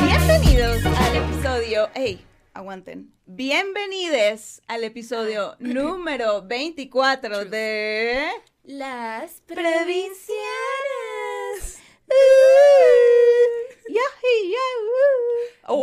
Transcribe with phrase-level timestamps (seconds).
[0.00, 1.88] Bienvenidos al episodio.
[1.94, 2.24] ¡Ey!
[2.54, 3.12] Aguanten.
[3.26, 8.28] Bienvenidos al episodio número 24 de.
[8.64, 10.24] Las Provincianas.
[12.08, 13.13] Yahi,
[13.94, 15.74] yahoo.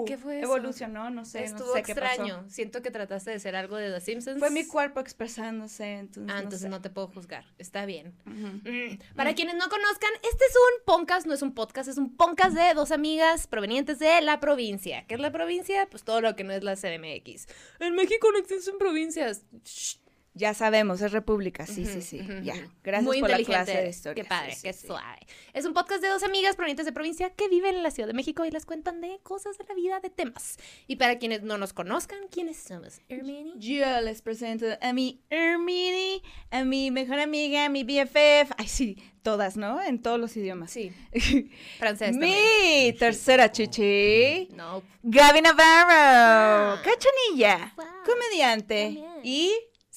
[0.00, 0.46] Uh, ¿Qué fue eso?
[0.46, 1.44] Evolucionó, no sé.
[1.44, 2.06] Estuvo no sé qué pasó.
[2.06, 2.44] extraño.
[2.48, 4.38] Siento que trataste de ser algo de The Simpsons.
[4.38, 6.30] Fue mi cuerpo expresándose, entonces.
[6.32, 6.68] Ah, no entonces sé.
[6.68, 7.44] no te puedo juzgar.
[7.58, 8.14] Está bien.
[8.24, 8.98] Mm.
[9.16, 12.54] Para quienes no conozcan, este es un podcast, no es un podcast, es un podcast
[12.54, 15.06] de dos amigas provenientes de la provincia.
[15.06, 15.88] ¿Qué es la provincia?
[15.90, 17.46] Pues todo lo que no es la CDMX.
[17.80, 19.44] En México no existen provincias.
[19.64, 20.07] Shh.
[20.38, 22.20] Ya sabemos, es república, sí, sí, sí.
[22.42, 22.54] Ya.
[22.84, 24.22] Gracias Muy por la clase de historia.
[24.22, 24.86] Qué padre, Sí, qué sí, sí.
[24.86, 25.18] suave.
[25.52, 28.14] Es un podcast de dos amigas provenientes de provincia que viven en la Ciudad de
[28.14, 30.56] México y les cuentan de cosas de la vida, de temas.
[30.86, 33.00] Y para quienes no nos conozcan, ¿quiénes somos?
[33.08, 33.52] Hermione.
[33.56, 38.52] Yo les presento a mi Hermione, a mi mejor amiga, a mi BFF.
[38.56, 39.82] Ay, sí, todas, ¿no?
[39.82, 40.70] En todos los idiomas.
[40.70, 40.92] Sí,
[41.78, 42.96] francés mi también.
[42.98, 44.82] tercera chichi, No.
[45.02, 47.86] Gaby Navarro, cachanilla, Wow.
[48.06, 49.06] comediante También.
[49.24, 49.52] y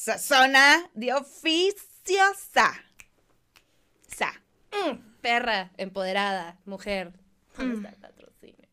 [0.05, 2.73] sazona de oficiosa.
[4.08, 4.31] Sa.
[4.71, 7.13] Mm, perra, empoderada, mujer.
[7.55, 7.77] ¿Dónde Mm.
[7.77, 8.67] está el patrocinio?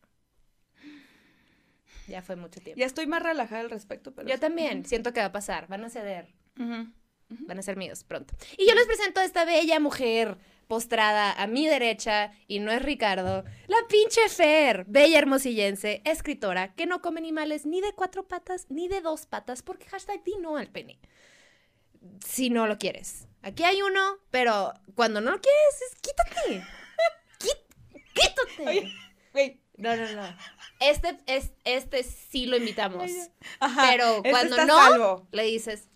[2.07, 2.79] Ya fue mucho tiempo.
[2.79, 4.27] Ya estoy más relajada al respecto, pero...
[4.27, 8.33] Yo también, siento que va a pasar, van a ceder, van a ser míos pronto.
[8.57, 10.35] Y yo les presento a esta bella mujer
[10.69, 16.85] postrada a mi derecha, y no es Ricardo, la pinche Fer, bella hermosillense, escritora, que
[16.85, 20.57] no come animales ni de cuatro patas ni de dos patas, porque hashtag di no
[20.57, 20.99] al pene.
[22.23, 23.27] Si no lo quieres.
[23.41, 26.63] Aquí hay uno, pero cuando no lo quieres, es quítate.
[27.39, 28.67] Quí- quítate.
[28.69, 28.93] Oye,
[29.33, 29.59] güey.
[29.77, 30.37] No, no, no.
[30.81, 33.09] Este, es, este sí lo invitamos.
[33.59, 35.27] Ajá, Pero este cuando no, salvo.
[35.31, 35.87] le dices.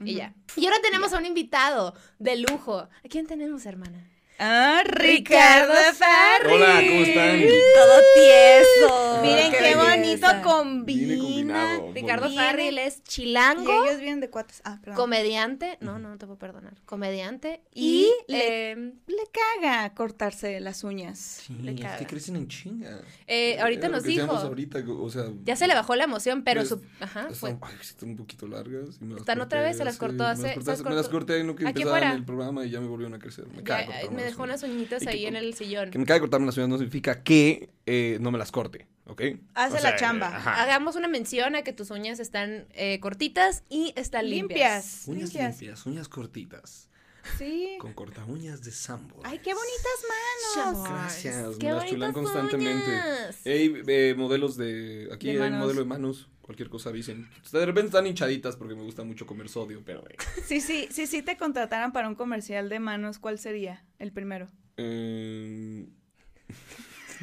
[0.00, 0.34] Y ya.
[0.56, 2.78] Y ahora tenemos a un invitado de lujo.
[2.78, 4.08] ¿A quién tenemos, hermana?
[4.40, 6.52] Ah, Ricardo Farri.
[6.54, 7.40] Hola, ¿cómo están?
[7.40, 9.20] Todo tieso.
[9.22, 11.80] Miren qué, bonito combina.
[11.92, 12.30] Ricardo.
[12.32, 14.60] Farri, él es Y chilango, ellos vienen de cuates.
[14.64, 14.96] Ah, perdón.
[14.96, 15.76] comediante.
[15.80, 16.74] No, no, no te puedo perdonar.
[16.84, 17.62] Comediante.
[17.74, 18.76] Y Y, le- eh,
[19.08, 19.22] Le
[19.60, 21.18] caga cortarse las uñas.
[21.18, 23.00] Sí, Le es que crecen en chinga.
[23.26, 24.30] Eh, ahorita nos dijo.
[24.30, 26.80] ahorita, o sea, ya se le bajó la emoción, pero pues, su.
[27.00, 27.50] Ajá, fue.
[27.50, 28.98] Están, ay, están un poquito largas.
[29.00, 30.70] y me las Están otra vez, se las hace- cortó me las hace- corté se
[30.70, 32.14] las hace- Me las corté en lo que aquí empezaban fuera.
[32.14, 33.46] el programa y ya me volvieron a crecer.
[33.48, 33.84] Me Ya,
[34.30, 35.90] dejó unas uñitas que- ahí en el sillón.
[35.90, 39.22] Que me caga cortarme las uñas no significa que eh, no me las corte, ¿ok?
[39.54, 40.36] Hace O sea, la chamba.
[40.36, 40.62] ajá.
[40.62, 45.06] Hagamos una mención a que tus uñas están eh, cortitas y están limpias.
[45.06, 45.08] Limpias.
[45.08, 45.60] Uñas limpias.
[45.60, 46.87] limpias, uñas cortitas.
[47.36, 47.76] Sí.
[47.80, 49.20] Con corta uñas de Sambo.
[49.24, 50.84] Ay, qué bonitas manos.
[50.88, 52.90] Gracias, qué me las chulan constantemente.
[52.90, 53.40] uñas.
[53.44, 55.08] Eh, modelos de.
[55.12, 55.60] Aquí De hay manos.
[55.60, 56.28] modelo de manos.
[56.40, 57.28] Cualquier cosa avisen.
[57.52, 60.02] De repente están hinchaditas porque me gusta mucho comer sodio, pero.
[60.08, 64.12] eh, Sí, sí, sí, sí te contrataran para un comercial de manos, ¿cuál sería el
[64.12, 64.48] primero?
[64.78, 65.86] eh,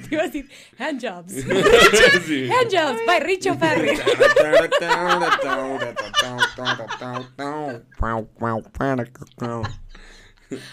[0.07, 1.31] Te iba a decir handjobs.
[2.27, 2.49] sí.
[2.51, 3.97] handjobs by Richo Farri.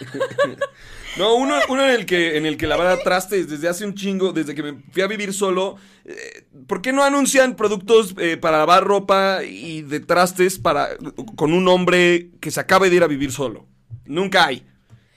[1.18, 4.32] No, uno, uno en el que en el que lavar trastes desde hace un chingo,
[4.32, 5.76] desde que me fui a vivir solo.
[6.06, 10.88] eh, ¿Por qué no anuncian productos eh, para lavar ropa y de trastes para
[11.36, 13.66] con un hombre que se acabe de ir a vivir solo?
[14.06, 14.66] Nunca hay.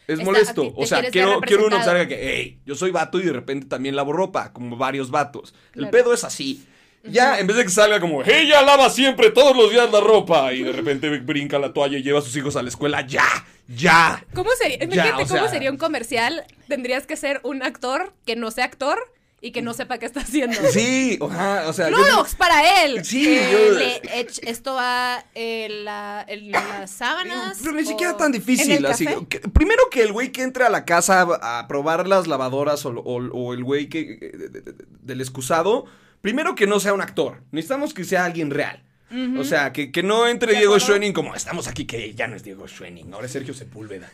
[0.07, 0.61] Es Está- molesto.
[0.63, 3.23] te- te O sea, quiero, quiero uno que salga que, hey, yo soy vato y
[3.23, 5.55] de repente también lavo ropa, como varios vatos.
[5.73, 6.65] El pedo es así.
[7.07, 10.51] Ya, en vez de que salga como, ella lava siempre, todos los días la ropa,
[10.53, 13.25] y de repente brinca la toalla y lleva a sus hijos a la escuela, ya,
[13.67, 14.23] ya.
[14.33, 14.83] ¿Cómo sería?
[14.83, 16.43] Imagínate o cómo sería un comercial.
[16.67, 18.97] Tendrías que ser un actor que no sea actor
[19.41, 20.57] y que no sepa qué está haciendo.
[20.71, 23.05] Sí, ajá, o sea, yo- Clorox para él.
[23.05, 27.59] Sí, Eh, yo- le ech- esto va en, la, en las sábanas.
[27.61, 28.83] Pero ni o- siquiera tan ¿En difícil.
[28.87, 32.83] Así, que- primero que el güey que entre a la casa a, probar las lavadoras
[32.87, 35.85] o, o- el güey que eh, de- de- de- del excusado,
[36.25, 37.43] primero que no sea un actor.
[37.51, 38.81] Necesitamos que sea alguien real.
[39.37, 40.79] O sea, que, que no entre ¿De Diego?
[40.79, 44.11] Schwenning como estamos aquí, que ya no es Diego Schwenning, ahora es Sergio Sepúlveda.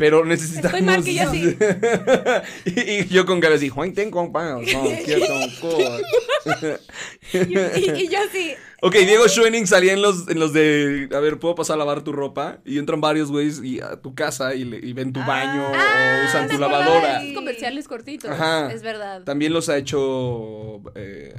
[0.00, 0.64] Pero necesitamos.
[0.72, 1.56] Estoy mal que yo sí.
[2.64, 4.60] y, y yo con Gaby así, Juan, ten compa, no,
[5.04, 5.26] quiero
[5.60, 5.78] co-".
[7.34, 8.54] Y, y- y yo sí.
[8.80, 12.00] Ok, Diego Schwenning salía en los, en los de, a ver, ¿puedo pasar a lavar
[12.02, 12.60] tu ropa?
[12.64, 16.22] Y entran varios güeyes y a tu casa y, le- y ven tu baño Ah,
[16.22, 17.20] o usan me tu lavadora.
[17.34, 18.30] comerciales cortitos.
[18.30, 18.72] Ajá.
[18.72, 19.22] Es verdad.
[19.24, 21.34] También los ha hecho eh,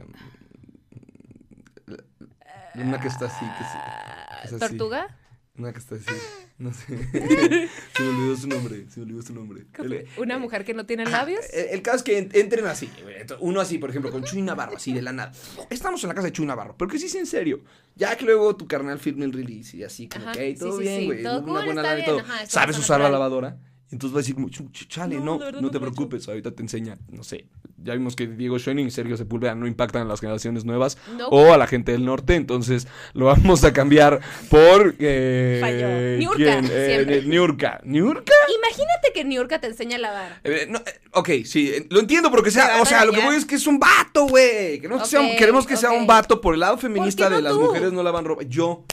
[2.76, 3.78] una que está así, que sí,
[4.46, 4.78] es así.
[5.58, 6.06] Una que está así.
[6.58, 6.86] No sé.
[7.94, 8.86] se me olvidó su nombre.
[8.90, 9.66] Se me olvidó su nombre.
[9.80, 11.42] El- Una mujer que no tiene labios.
[11.52, 12.90] El, el caso es que en- entren así.
[13.40, 15.32] Uno así, por ejemplo, con Chuy Navarro, así de la nada.
[15.70, 17.62] Estamos en la casa de Chuy Navarro, pero que sí es en serio.
[17.96, 20.78] Ya que luego tu carnal firme el release y así, como Ajá, que, sí, todo
[20.78, 21.24] sí, bien, sí, güey.
[21.24, 22.20] todo una cool, buena y todo.
[22.20, 23.58] ajá, Sabes usar la lavadora.
[23.92, 26.62] Entonces va a decir, como, "Chu- ch- chale, No, no, no, te preocupes, ahorita te
[26.64, 27.50] enseña, no sé.
[27.84, 31.28] Ya vimos que Diego Schoening y Sergio Sepúlveda no impactan a las generaciones nuevas No.
[31.30, 34.20] o a la gente del norte, entonces lo vamos a cambiar
[34.50, 34.96] por...
[35.00, 36.16] Eh.
[36.20, 36.60] Niurka.
[36.60, 37.22] Eh, siempre.
[37.24, 37.82] Niurka.
[37.84, 38.34] ¿Niurka?
[38.56, 40.40] Imagínate que Niurka te enseña a lavar.
[40.44, 43.22] Eh, no, eh, ok, sí, eh, lo entiendo, pero que sea, o sea, lo que
[43.22, 44.80] voy es que es un vato, güey.
[44.80, 47.36] Queremos, que sea, un- Ok, queremos que sea un vato por el lado feminista no
[47.38, 48.44] de las mujeres no lavan ropa.
[48.44, 48.84] Yo.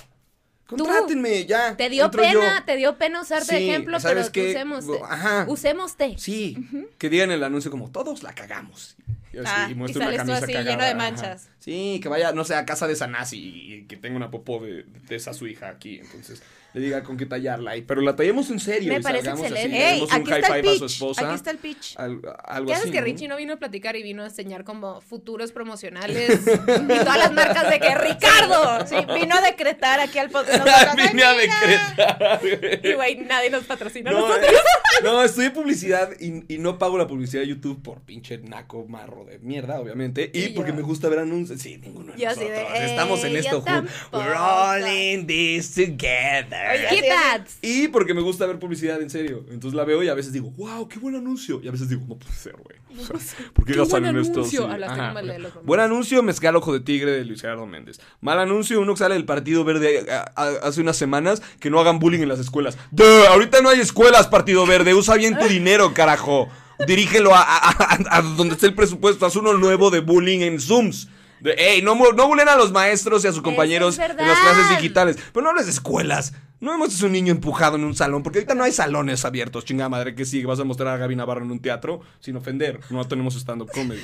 [0.68, 1.76] Contrátenme, ya.
[1.76, 2.64] Te dio pena, yo.
[2.66, 5.46] te dio pena usarte de Sí, ejemplo, ¿sabes pero usemos Ajá.
[5.48, 6.14] Usemos té.
[6.18, 6.56] Sí,
[6.98, 8.96] que digan el anuncio como todos la cagamos.
[9.32, 10.96] Y, así, Ah, y y muestra una sales tú camisa así, cagada, lleno de ajá.
[10.98, 11.48] manchas.
[11.58, 14.60] Sí, que vaya, no sé, a casa de Sanasi y, y que tenga una popó
[14.62, 15.98] de, de esa su hija aquí.
[15.98, 16.42] Entonces,
[16.74, 17.72] le diga con qué tallarla.
[17.86, 18.92] Pero la tallemos en serio.
[18.92, 19.68] Me y parece así, excelente.
[19.76, 20.92] le Ey, un aquí high está el five a su pitch.
[20.92, 21.26] esposa.
[21.26, 21.94] Aquí está el pitch.
[21.96, 23.04] Al- algo ¿Qué así, que ¿no?
[23.04, 27.32] Richie no vino a platicar y vino a enseñar como futuros promocionales y todas las
[27.32, 28.86] marcas de que Ricardo?
[28.86, 30.58] Sí, vino a decretar aquí al podcast.
[31.12, 32.40] Vine a decretar.
[32.84, 34.10] Y güey, nadie nos patrocina.
[34.10, 34.50] No, nosotros.
[34.52, 38.84] eh, no, estudié publicidad y, y no pago la publicidad de YouTube por pinche naco
[38.88, 40.30] marro de mierda, obviamente.
[40.34, 40.76] Y, Y porque yo.
[40.76, 41.60] me gusta ver anuncios.
[41.60, 42.78] Sí, ninguno de Yo así de, nosotros.
[42.80, 43.92] Estamos en "Ey, esto yo juntos.
[44.10, 44.18] tampoco".
[44.18, 46.57] We're all in this together.
[46.90, 47.46] Keep that.
[47.62, 49.44] Y porque me gusta ver publicidad en serio.
[49.50, 51.60] Entonces la veo y a veces digo, wow, qué buen anuncio.
[51.62, 52.76] Y a veces digo, no puede ser, güey.
[53.14, 54.44] O sea, ¿Por qué Qué gastan buen en esto?
[54.44, 54.56] Sí.
[54.92, 55.12] Ajá.
[55.64, 58.00] Buen anuncio, mezcal ojo de tigre de Luis Gerardo Méndez.
[58.20, 61.78] Mal anuncio, uno que sale del Partido Verde a- a- hace unas semanas que no
[61.80, 62.78] hagan bullying en las escuelas.
[62.90, 64.94] Duh, ahorita no hay escuelas, Partido Verde.
[64.94, 66.48] Usa bien tu dinero, carajo.
[66.86, 69.26] Dirígelo a donde esté el presupuesto.
[69.26, 71.08] Haz uno nuevo de bullying en Zooms.
[71.40, 74.38] De, ey, no, no bullen a los maestros y a sus compañeros es en las
[74.38, 75.18] clases digitales.
[75.32, 76.32] Pero no hables de escuelas.
[76.60, 79.88] No hemos un niño empujado en un salón, porque ahorita no hay salones abiertos, chingada
[79.88, 82.80] madre, que sí, vas a mostrar a Gaby Navarro en un teatro sin ofender.
[82.90, 84.02] No tenemos stand-up comedy.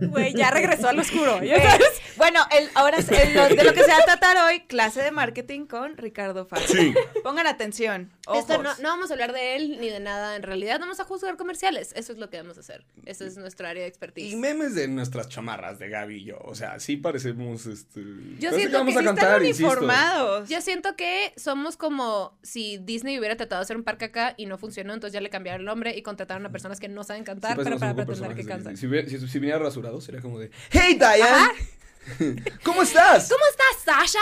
[0.00, 1.42] Güey, ya regresó al oscuro.
[1.42, 2.02] ¿ya Eh, sabes?
[2.16, 5.02] bueno, el, ahora es- el- lo- de lo que se va a tratar hoy, clase
[5.02, 6.66] de marketing con Ricardo Farro.
[6.66, 6.94] Sí.
[7.22, 8.10] Pongan atención.
[8.26, 8.40] Ojos.
[8.40, 10.36] Esto no, no vamos a hablar de él ni de nada.
[10.36, 11.92] En realidad vamos a juzgar comerciales.
[11.96, 12.84] Eso es lo que vamos a hacer.
[13.06, 14.32] Eso es nuestro área de expertise.
[14.32, 16.38] Y memes de nuestras chamarras de Gaby y yo.
[16.44, 18.00] O sea, sí parecemos, este...
[18.38, 19.66] Yo parece siento vamos que a cantar, Están insisto.
[19.66, 20.48] uniformados.
[20.48, 24.46] Yo siento que somos como si Disney hubiera tratado de hacer un parque acá y
[24.46, 27.22] no funcionó, entonces ya le cambiaron el nombre y contrataron a personas que no saben
[27.22, 28.76] Sí, cantar, pero para pretender que cantan.
[28.76, 30.50] Si, si- si viniera rasurado, sería como de...
[30.70, 32.42] ¡Hey, Diane!
[32.64, 33.28] ¿Cómo estás?
[33.28, 34.18] ¿Cómo estás, Sasha?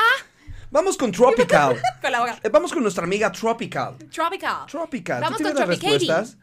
[0.70, 1.80] Vamos con Tropical.
[2.02, 2.38] Con la boca.
[2.42, 3.96] Eh, Vamos con nuestra amiga Tropical.
[4.10, 4.66] Tropical.
[4.66, 5.20] Tropical.
[5.22, 6.06] Vamos ¿Tú tienes con las Tropicady.
[6.06, 6.36] respuestas?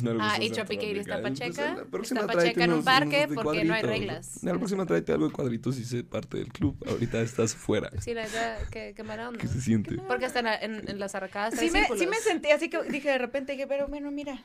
[0.00, 1.48] No, Ah, pues, y sea, Tropicady está Tropical.
[1.48, 1.72] pacheca.
[1.74, 3.80] Pues, la próxima Está tráete pacheca en un unos- parque unos de porque no hay
[3.80, 3.88] cuadritos.
[4.08, 4.42] reglas.
[4.44, 6.76] La próxima tráete algo de cuadritos y sé parte del club.
[6.88, 7.90] Ahorita estás fuera.
[8.00, 9.40] Sí, la verdad, qué, qué mala onda.
[9.40, 9.96] ¿Qué se siente?
[10.06, 13.08] Porque hasta en, en- en las arracadas Sí me, sí me sentí así que dije
[13.10, 14.40] de repente, dije, pero bueno, mira,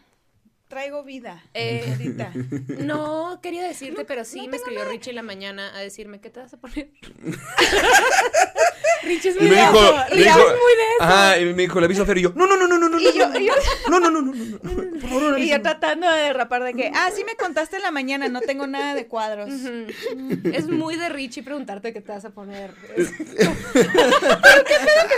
[0.73, 1.43] traigo vida.
[1.53, 1.85] Eh.
[2.79, 6.39] No, quería decirte, pero sí me escribió Richie en la mañana a decirme, ¿qué te
[6.39, 6.89] vas a poner?
[9.03, 9.93] Richie es muy me de dijo, eso.
[9.95, 11.03] me Richie dijo, es muy de eso.
[11.03, 12.89] ajá, y me dijo, le aviso a Fer y yo, no, no, no, no, no,
[12.89, 13.53] no, Y yo- no, yo-
[13.89, 16.73] no, no, no, no, no, no, no, por favor, Y yo tratando de derrapar de
[16.73, 19.49] que, ah, sí me contaste en la mañana, no tengo nada de cuadros.
[20.53, 22.71] Es muy de Richie preguntarte qué te vas a poner.
[22.95, 23.25] Es que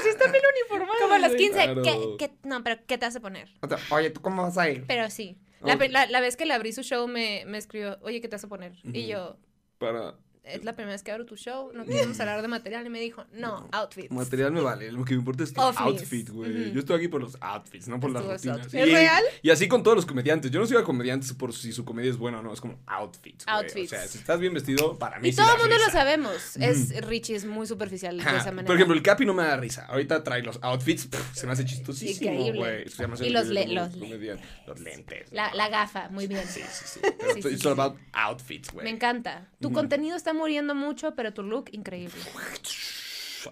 [0.03, 1.01] sí están bien uniformados.
[1.01, 1.59] como a los 15.
[1.63, 1.81] Claro.
[1.83, 3.49] ¿qué, qué- no, pero ¿qué te a poner?
[3.61, 4.85] O sea, Oye, ¿tú cómo vas a ir?
[4.87, 5.37] Pero sí.
[5.63, 8.35] La, la- la vez que le abrí su show me, me escribió, oye, ¿qué te
[8.45, 8.73] a poner?
[8.83, 9.09] Y Ujú.
[9.11, 9.37] yo,
[9.79, 10.15] Para
[10.45, 12.85] es la primera vez que abro tu show, no queremos hablar de material.
[12.85, 14.11] Y me dijo, no, outfits.
[14.11, 16.01] material me vale, lo que me importa es tu Outfits.
[16.01, 16.71] outfit, güey.
[16.73, 18.67] Yo estoy aquí por los outfits, no por las rutinas.
[18.67, 19.23] ¿Es Y- real?
[19.41, 20.51] Y así con todos los comediantes.
[20.51, 22.79] Yo no sigo a comediantes por si su comedia es buena o no, es como
[22.87, 23.57] outfits, güey.
[23.57, 23.93] Outfits.
[23.93, 26.57] O sea, si estás bien vestido, para mí Y sí todo el mundo lo sabemos.
[26.57, 28.65] Es Richie es muy superficial de esa manera.
[28.67, 29.85] Por ejemplo, el Capi no me da risa.
[29.85, 32.87] Ahorita trae los outfits, pff, se me hace chistosísimo, güey.
[32.89, 33.89] Se me hace Y los increíble le-
[34.35, 35.31] como los lentes.
[35.31, 36.43] la, la gafa, muy bien.
[36.47, 36.99] Sí, sí, sí.
[37.19, 37.67] Pero Sí, sí, it's sí.
[37.67, 38.83] all about outfits, güey.
[38.85, 39.49] Me encanta.
[39.59, 42.13] Tu contenido está muriendo mucho, pero tu look increíble.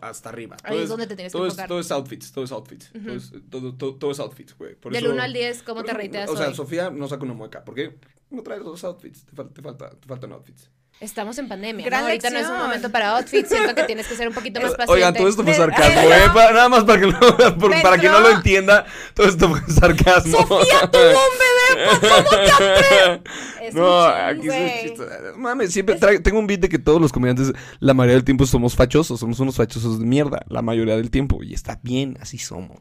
[0.02, 0.58] Hasta arriba.
[0.63, 1.68] Ahí es donde te tienes que todo es, enfocar.
[1.68, 2.92] todo es outfits, todo es outfits.
[2.92, 4.75] todo, es, todo, todo- todo es outfits, güey.
[4.84, 6.56] Del eso- 1 al 10, ¿cómo te reiteas O sea, hoy?
[6.56, 7.63] Sofía no saca una mueca.
[7.63, 7.98] ¿Por qué?
[8.32, 9.25] No traes los outfits.
[9.25, 10.70] Te, fal- te falta, te faltan outfits.
[11.00, 11.86] Estamos en pandemia.
[11.86, 12.08] Gran ¿no?
[12.08, 13.50] Ahorita no es un momento para outfits.
[13.50, 14.94] Siento que tienes que ser un poquito más paciente.
[14.94, 16.22] Oigan, todo esto fue sarcasmo, ¿eh?
[16.34, 17.20] Pa- nada más para que, lo-
[17.60, 20.38] por- para que no lo entienda, todo esto fue sarcasmo.
[20.48, 23.22] Sofía, tu bebé, ¿cómo te atreves?
[23.62, 25.04] Es no, un aquí es un chiste.
[25.38, 28.46] Mames, siempre traigo- tengo un beat de que todos los comediantes, la mayoría del tiempo
[28.46, 31.44] somos fachosos, somos unos fachosos de mierda, la mayoría del tiempo.
[31.44, 32.78] Y está bien, así somos.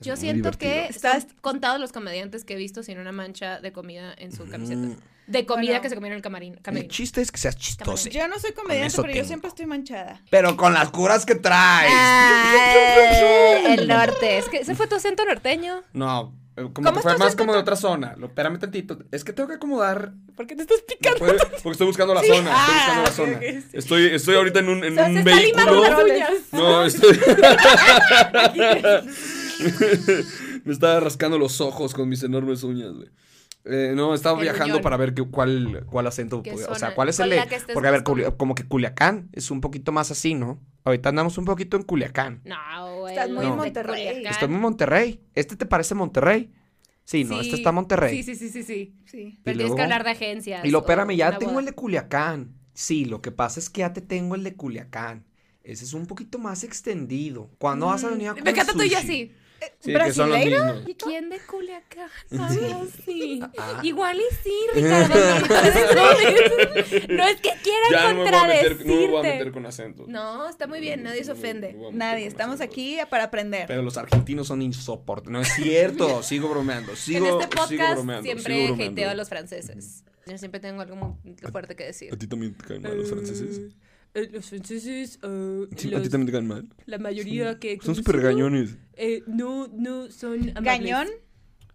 [0.00, 0.72] Es Yo siento divertido.
[0.72, 4.46] que Estás- contados los comediantes que he visto sin una mancha de comida en su
[4.48, 4.78] camiseta.
[4.80, 4.96] Mm,
[5.26, 5.82] De comida Bueno.
[5.82, 6.60] que se comieron en el camarín.
[6.64, 8.08] El chiste es que seas chistoso.
[8.10, 10.22] Yo no soy comediante, pero yo siempre estoy manchada.
[10.30, 11.90] Pero con las curas que traes.
[11.92, 14.38] Ah, el norte.
[14.38, 15.82] Es que ese fue tu acento norteño.
[15.92, 18.14] No, eh, como ¿Cómo que fue más como de otra zona.
[18.16, 18.98] Lo, espérame tantito.
[19.10, 20.12] Es que tengo que acomodar.
[20.36, 21.18] ¿Por qué te estás picando?
[21.18, 22.50] puede- porque estoy buscando la zona.
[22.52, 23.40] Estoy buscando la Ah, zona.
[23.40, 23.64] sí.
[23.72, 25.90] Estoy, estoy ahorita en un, en O sea, un se está limando vehículo.
[25.90, 26.30] las uñas.
[26.52, 27.18] No, estoy.
[30.64, 33.08] Me estaba rascando los ojos con mis enormes uñas, güey.
[33.68, 36.42] Eh, no, estaba El viajando para ver qué- cuál, cuál acento.
[36.42, 37.40] ¿Qué podía- o sea, cuál es ¿Cuál el.
[37.40, 38.04] de- que estés Porque, a ver,
[38.36, 40.60] como que Culiacán es un poquito más así, ¿no?
[40.84, 42.42] Ahorita andamos un poquito en Culiacán.
[42.44, 43.14] No, güey.
[43.14, 44.24] Estás muy en Monterrey.
[44.24, 45.20] Estoy en Monterrey.
[45.34, 46.52] ¿Este te parece Monterrey?
[47.04, 48.22] Sí, no, este está Monterrey.
[48.22, 48.94] Sí, sí, sí, sí, sí.
[49.04, 49.38] Sí.
[49.42, 50.64] Pero tienes luego- que hablar de agencias.
[50.64, 51.60] Y lo, espérame, ya tengo boda.
[51.60, 52.54] el de Culiacán.
[52.74, 55.24] Sí, lo que pasa es que ya te tengo el de Culiacán.
[55.64, 57.50] Ese es un poquito más extendido.
[57.58, 59.32] ¿Cuándo vas a venir a Me comer encanta tú y así.
[59.80, 60.64] Sí, que son los ¿Brasileiro?
[60.64, 60.88] mismos.
[60.88, 62.08] ¿Y quién de Culiacán?
[62.38, 63.40] Habla así.
[63.56, 63.80] Ah.
[63.82, 65.14] Igual y sí, Ricardo.
[65.14, 68.84] No, no es que quiera Ya no me, voy a meter, contradecirte.
[68.84, 70.04] no me voy a meter con acento.
[70.08, 71.76] No, está muy bien, nadie se ofende.
[71.92, 73.66] Nadie, estamos aquí para aprender.
[73.66, 75.32] Pero los argentinos son insoportables.
[75.32, 76.22] No es cierto.
[76.26, 76.94] sigo bromeando.
[76.96, 78.22] Sigo, en este sigo podcast bromeando.
[78.22, 78.92] siempre sigo bromeando.
[78.92, 80.04] hateo a los franceses.
[80.26, 82.12] Yo siempre tengo algo muy fuerte que decir.
[82.12, 83.60] ¿A ti también te caen mal los franceses?
[84.14, 86.68] Eh, los franceses, eh, Sí, los- ¿A ti también te caen mal?
[86.86, 87.78] la mayoría que...
[87.82, 88.76] Son súper gañones.
[88.94, 90.62] eh, no, no son amables.
[90.64, 91.08] ¿Gañón?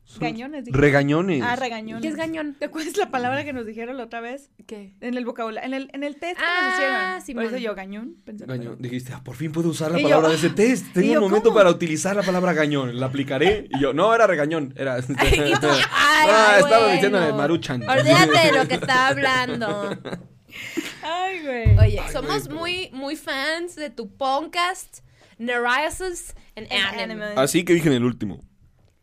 [0.03, 0.65] Son Gañones.
[0.65, 0.77] dije.
[0.77, 1.41] Regañones.
[1.41, 2.01] Ah, regañones.
[2.01, 2.55] ¿Qué es gañón?
[2.59, 4.49] ¿Te acuerdas la palabra que nos dijeron la otra vez?
[4.67, 4.93] ¿Qué?
[4.99, 7.21] En el vocabulario, en el, en el test que Ah, nos hicieron.
[7.25, 7.43] Simón.
[7.45, 8.15] Por eso yo, gañón.
[8.25, 8.75] pensé, Gañón.
[8.81, 10.85] Dijiste, ah, por fin puedo usar la Y yo, palabra de ese ah, test.
[10.93, 11.55] Tengo un yo, momento ¿cómo?
[11.59, 12.99] para utilizar la palabra gañón.
[12.99, 13.69] La aplicaré.
[13.71, 14.73] Y yo, no, era regañón.
[14.75, 14.97] Era.
[14.99, 15.03] Y
[15.61, 16.93] tú, ah, ay, estaba bueno.
[16.93, 17.81] diciendo de Maruchan.
[17.89, 19.97] Olvídate de lo que estaba hablando.
[21.03, 21.77] Ay, güey.
[21.77, 24.99] Oye, Ay, somos güey, muy, muy fans de tu podcast,
[25.37, 26.67] Neuriasis and.
[26.71, 27.25] Anime.
[27.35, 28.43] Así que dije en el último.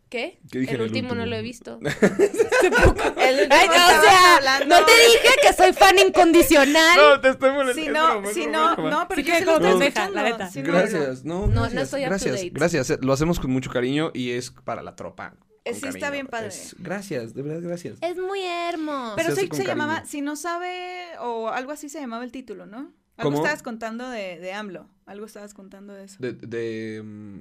[0.08, 0.38] ¿Qué?
[0.50, 1.30] ¿Qué dije el en el último no último?
[1.30, 1.78] lo he visto.
[1.82, 7.20] El Ay, último no, o sea, hablando- no te dije que soy fan incondicional.
[7.20, 10.14] te estoy Si no, si no, no, pero Sí que como estoy escuchando.
[10.14, 10.50] la neta.
[10.54, 12.50] No, Gracias, no, No, no gracias, estoy up to gracias, date.
[12.54, 12.90] gracias.
[12.90, 15.34] eh, Lo hacemos con mucho cariño y es para la tropa.
[15.72, 16.48] Con sí, está bien padre.
[16.48, 17.98] Es- gracias, de verdad, gracias.
[18.00, 19.14] Es muy hermoso.
[19.16, 20.10] Pero Se sí se llamaba, cariño.
[20.10, 22.92] si no sabe, o algo así se llamaba el título, ¿no?
[23.16, 23.36] Algo ¿Cómo?
[23.38, 24.88] estabas contando de, de AMLO.
[25.06, 26.16] Algo estabas contando de eso.
[26.20, 27.40] De, de, mm,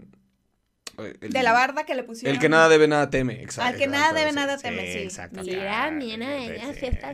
[0.98, 2.34] el- de la barda que le pusieron.
[2.36, 3.42] El que nada debe, nada teme.
[3.42, 3.70] Exacto.
[3.70, 5.00] Al que nada debe, sí, nada teme, sí.
[5.00, 5.42] exacto.
[5.44, 6.86] Mira, mira, Sí, ella sí.
[6.86, 7.13] está-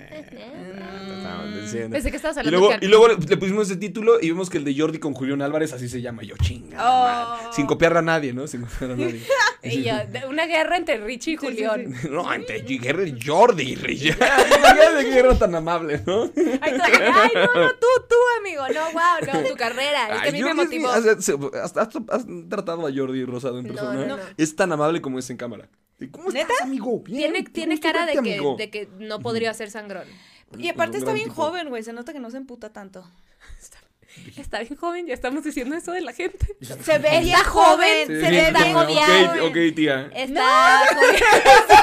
[1.61, 1.89] diciendo.
[1.93, 4.49] Pensé que estabas Y hablando luego, de y luego le, pusimos ese título y vimos
[4.49, 6.23] que el de Jordi con Julián Álvarez así se llama.
[6.23, 6.77] Y yo, chinga.
[6.79, 7.53] Oh.
[7.53, 8.47] Sin copiarle a nadie, ¿no?
[8.47, 9.21] Sin copiar a nadie.
[9.65, 9.93] Y yo,
[10.27, 11.95] una guerra entre Richie y Sí, sí, Julián.
[12.11, 13.73] No, entre guerra y Jordi.
[13.75, 14.23] Imagínate
[15.03, 16.23] qué guerra tan amable, ¿no?
[16.61, 18.63] Ay, no, no, tú, tú, amigo.
[18.73, 20.15] No, wow, no, tu carrera.
[20.17, 20.89] Es que a mí me motivó.
[20.89, 21.77] has, has- has-
[22.09, 24.05] has tratado a Jordi Rosado en persona.
[24.05, 24.23] no, no.
[24.37, 25.69] Es tan amable como es en cámara.
[26.11, 26.63] ¿Cómo estás, ¿Neta?
[26.63, 26.99] amigo?
[27.01, 28.55] Bien, Tiene, cara de verte, que, amigo.
[28.57, 30.05] de que no podría ser sangrón.
[30.57, 31.41] Y aparte Un está bien tipo.
[31.41, 31.83] joven, güey.
[31.83, 33.03] Se nota que no se emputa tanto.
[34.37, 36.55] Está bien joven, ya estamos diciendo eso de la gente.
[36.61, 38.53] Se ve Está joven, se ve
[38.87, 39.41] bien.
[39.41, 40.11] Ok, tía.
[40.13, 41.15] Está joven.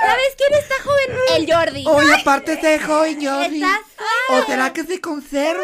[0.00, 1.18] ¿Sabes quién está joven?
[1.36, 1.84] El Jordi.
[1.86, 3.56] Oye, aparte de joven, Jordi.
[3.62, 3.80] Está
[4.28, 5.62] ¿O será que se conserva?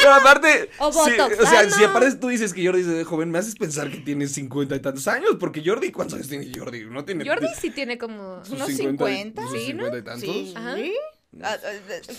[0.00, 1.40] Pero aparte, O sí, Botox.
[1.40, 1.70] o sea, no.
[1.70, 4.76] si aparte tú dices que Jordi se ve joven, me haces pensar que tiene cincuenta
[4.76, 6.84] y tantos años, porque Jordi, ¿cuántos años tiene Jordi?
[6.86, 8.42] No tiene Jordi sí tiene como...
[8.50, 9.84] unos 50, 50, sus sí, ¿no?
[9.84, 10.22] 50 y tantos.
[10.22, 10.54] Sí.
[10.56, 10.74] Ajá.
[10.76, 11.70] Ah, ah, ah,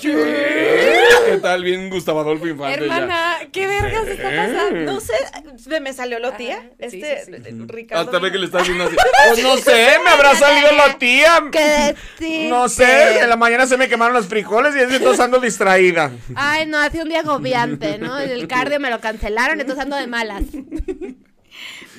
[0.01, 1.63] ¿Qué tal?
[1.63, 2.83] Bien Gustavo Adolfo Infante ya.
[2.85, 4.93] Hermana, ¿qué vergas está pasando?
[4.93, 5.13] No sé,
[5.57, 6.57] se me salió la tía.
[6.57, 7.49] Ajá, sí, Este, sí, sí.
[7.49, 8.03] eh, Ricardo.
[8.03, 8.95] Hasta ve que le estás haciendo así.
[9.27, 11.43] Pues no sé, me habrá salido la tía.
[11.51, 12.49] ¿Qué decir?
[12.49, 16.11] No sé, en la mañana se me quemaron los frijoles y entonces ando distraída.
[16.35, 18.17] Ay, no, hace un día agobiante, ¿no?
[18.19, 20.43] El cardio me lo cancelaron, entonces ando de malas.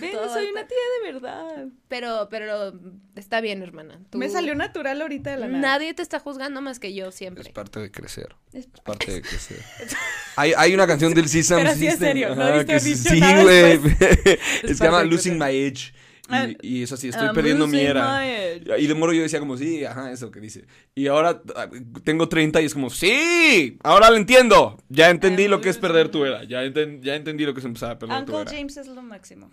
[0.03, 1.67] Ven, Todo soy una tía de verdad.
[1.89, 2.73] Pero, pero
[3.17, 4.01] está bien, hermana.
[4.11, 5.61] Tú- Me salió natural ahorita de la nada.
[5.61, 7.43] Nadie te está juzgando más que yo siempre.
[7.43, 8.35] Es parte de crecer.
[8.53, 9.59] Es- Es parte de crecer.
[10.37, 13.11] Hay, hay una canción del Sesame Pero sí es serio, no ajá, diste que dicho
[13.11, 13.81] sí, güey.
[14.63, 15.37] Es Se llama Losing.
[15.39, 15.93] My Age.
[16.29, 18.25] Ah, Y, y es así, estoy I'm perdiendo mi era.
[18.79, 20.65] Y de moro yo decía como, sí, ajá, eso que dice.
[20.95, 21.69] Y ahora ah,
[22.05, 24.79] tengo 30 y es como, sí, ahora lo entiendo.
[24.89, 26.45] Ya entendí I'm lo que es perder tu era.
[26.45, 28.51] Ya, enten- ya entendí lo que es empezar a perder tu Uncle era.
[28.51, 29.51] James es lo máximo.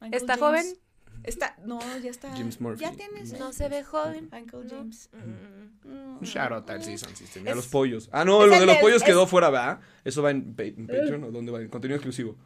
[0.00, 0.78] Uncle ¿Está James- joven?
[1.24, 2.30] Está, no, ya está.
[2.36, 2.82] James Murphy.
[2.84, 3.32] Ya tienes.
[3.38, 4.28] No se ve joven.
[4.32, 4.60] Uncle.
[4.70, 5.08] James.
[5.12, 5.88] Mm.
[5.88, 6.18] Mm.
[6.18, 7.44] Un shout out al Season System.
[7.46, 8.08] Y a los pollos.
[8.12, 9.80] Ah, no, lo el de los pollos es- quedó fuera, ¿verdad?
[10.04, 11.60] Eso va en, pa- en Patreon o dónde va?
[11.60, 12.36] En contenido exclusivo.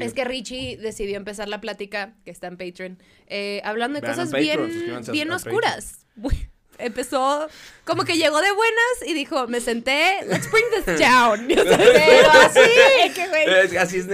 [0.00, 2.98] Es que Richie decidió empezar la plática, que está en Patreon,
[3.28, 6.04] eh, hablando de Vean cosas Patreon, bien, bien oscuras.
[6.78, 7.48] Empezó
[7.84, 11.46] como que llegó de buenas y dijo, me senté, let's bring this down.
[11.48, 12.60] Pero así,
[13.14, 13.76] que güey.
[13.78, 14.06] Así es,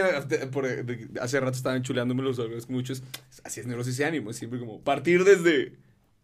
[0.51, 3.03] por- de- hace rato estaban chuleándome los órganos muchos.
[3.45, 5.73] Así es neurosis y ánimo, siempre como partir desde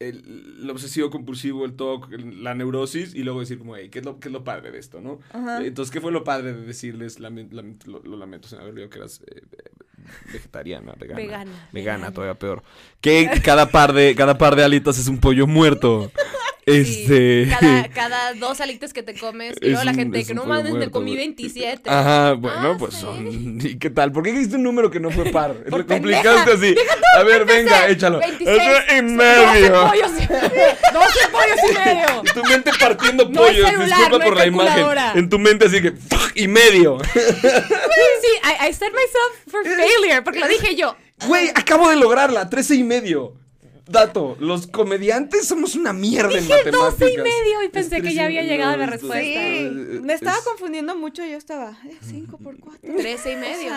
[0.00, 4.04] el, el obsesivo compulsivo, el TOC, la neurosis, y luego decir como, hey, ¿qué es
[4.04, 5.18] lo, qué es lo padre de esto, no?
[5.33, 5.64] Ajá.
[5.64, 8.90] Entonces, ¿qué fue lo padre de decirles, lamen- lamen- lo, lo lamento, sin haber leído
[8.90, 9.42] que eras eh,
[10.33, 11.17] vegetariana, vegana?
[11.21, 12.12] Vegana, Vegana, vegana.
[12.12, 12.62] todavía peor.
[13.00, 16.11] Que cada par de, cada par de alitas es un pollo muerto.
[16.67, 16.75] Sí,
[17.07, 17.49] Este...
[17.59, 19.55] cada, cada dos alitas que te comes.
[19.62, 21.29] Y luego la gente que no mames, me comí güey.
[21.29, 21.88] 27.
[21.88, 23.00] Ajá, bueno, Ah, pues sí.
[23.00, 23.59] son.
[23.62, 24.12] ¿Y qué tal?
[24.12, 25.57] ¿Por qué existe un número que no fue par?
[25.67, 26.75] Lo complicaste así.
[27.17, 28.19] A ver, venga, échalo.
[28.19, 28.49] 26.
[28.61, 29.88] Eso y 12 medio.
[29.88, 32.23] pollos y 12 pollos y medio.
[32.35, 33.67] Tu mente partiendo No pollos.
[33.67, 34.87] celular, Disculpa no por la imagen.
[35.15, 35.93] En tu mente así que.
[35.93, 36.33] ¡fuck!
[36.35, 36.99] Y medio.
[37.15, 40.97] Sí, I, I set myself for failure, porque lo dije yo.
[41.26, 42.49] Güey, acabo de lograrla.
[42.49, 43.35] 13 y medio.
[43.88, 46.99] Dato, los comediantes somos una mierda en Dije matemáticas.
[46.99, 49.21] 12 y medio y pensé que 13 ya había llegado la es- respuesta.
[49.23, 49.35] Sí,
[49.95, 51.25] es- me estaba es- confundiendo mucho.
[51.25, 52.80] Yo estaba 5 por 4.
[52.97, 53.71] 13 y medio.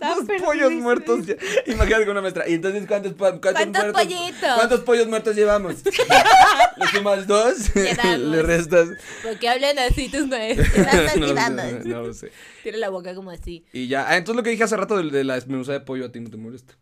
[0.00, 1.26] ¿Cuántos pollos muertos?
[1.26, 2.48] ya- Imagínate con una maestra.
[2.48, 4.54] ¿Y entonces cuántos, cuántos, ¿Cuántos muertos- pollitos?
[4.56, 5.74] ¿Cuántos pollos muertos llevamos?
[6.76, 7.74] ¿Le sumas dos?
[7.76, 8.88] ¿Le restas?
[9.22, 10.68] ¿Por qué hablan así tus maestros?
[11.18, 12.32] no, sé, no lo sé.
[12.62, 13.64] Tiene la boca como así.
[13.72, 14.08] Y ya.
[14.08, 16.20] Ah, entonces lo que dije hace rato de, de la desmenuzada de pollo a ti
[16.20, 16.74] no te molesta.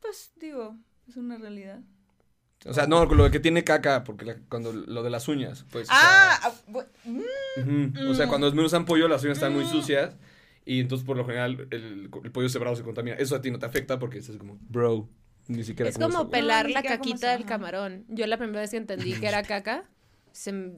[0.00, 0.76] Pues digo,
[1.08, 1.80] es una realidad.
[2.66, 5.28] O sea, no, con lo de que tiene caca, porque la- cuando lo de las
[5.28, 5.84] uñas, pues.
[5.88, 6.52] o sea, Ah, ah,
[7.04, 8.08] mm.
[8.08, 10.16] O sea, cuando desmenuzan pollo, las uñas están muy sucias.
[10.64, 13.16] Y entonces, por lo general, el, el pollo cebrado se contamina.
[13.16, 15.08] Eso a ti no te afecta porque estás como, bro,
[15.46, 16.40] ni siquiera Es como como eso, güey".
[16.40, 18.06] pelar No, la caquita del camarón.
[18.08, 19.84] Yo la primera vez que entendí que era caca,
[20.32, 20.52] se...
[20.52, 20.72] no-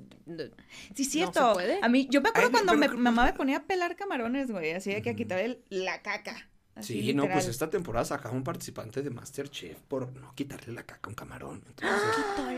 [0.97, 1.49] Sí, ¿No cierto.
[1.51, 1.79] se puede?
[1.83, 4.51] A mí, yo me acuerdo Ay, cuando pero me- mamá me ponía a pelar camarones,
[4.51, 4.73] güey.
[4.73, 6.49] Así de que a quitar el- la caca.
[6.77, 10.83] Así, Sí, no, pues esta temporada sacaba un participante de Masterchef por no quitarle la
[10.83, 11.63] caca a un camarón.
[11.67, 11.99] Entonces,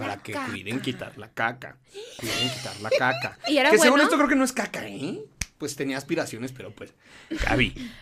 [0.01, 1.79] para que cuiden quitar la caca.
[2.19, 3.39] Cuiden quitar la caca.
[3.49, 5.25] ¿Y era que según esto creo que no es caca, ¿eh?
[5.57, 6.95] Pues tenía aspiraciones, pero pues,
[7.31, 7.93] Gaby,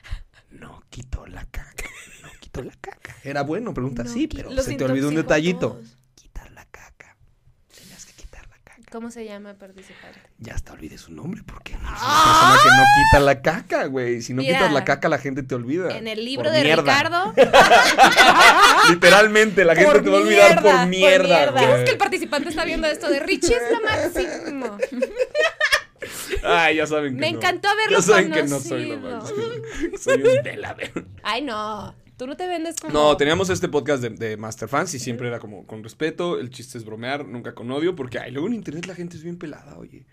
[0.52, 1.84] no quitó la caca.
[2.22, 3.14] No quitó la caca.
[3.22, 5.72] Era bueno, pregunta No, sí, pero se te olvidó un detallito.
[5.72, 5.98] todos.
[6.14, 7.14] Quitar la caca.
[7.76, 8.85] Tenías que quitar la caca.
[8.96, 10.18] ¿Cómo se llama participante?
[10.38, 13.84] Ya hasta olvidé su nombre porque no es una persona que no quita la caca,
[13.84, 14.22] güey.
[14.22, 15.94] Si no Mira, quitas la caca, la gente te olvida.
[15.98, 16.82] En el libro Por de mierda.
[16.82, 17.34] Ricardo,
[18.88, 21.76] Literalmente, la gente Por te va a olvidar mierda, por por mierda.
[21.76, 24.78] es que el participante está viendo esto de Richie es lo máximo.
[26.42, 27.36] Ay, ya saben que Me no.
[27.36, 29.42] encantó haberlo Ya saben que no soy lo máximo.
[30.00, 31.04] Soy un delaver.
[31.22, 31.94] Ay, no.
[32.16, 32.94] Tú no te vendes como...
[32.94, 36.38] No, teníamos este podcast de, de Masterfans y siempre era como con respeto.
[36.38, 39.22] El chiste es bromear, nunca con odio, porque ay, luego en internet la gente es
[39.22, 40.06] bien pelada, oye.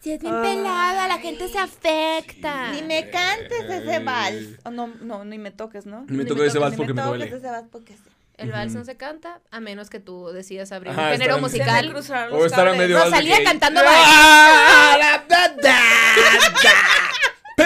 [0.00, 2.72] Si es bien pelada, la gente se afecta.
[2.72, 4.58] Ni me cantes ese vals.
[4.64, 6.04] Oh, no, no, ni me toques, ¿no?
[6.08, 7.36] Ni me toques ese vals porque me toques duele.
[7.36, 8.02] ese vals porque sí.
[8.36, 11.90] El vals no se canta a menos que tú decidas abrir Ajá, un género musical.
[11.90, 15.22] Me O estar a medio Rosalía cantando vals.
[17.58, 17.62] Y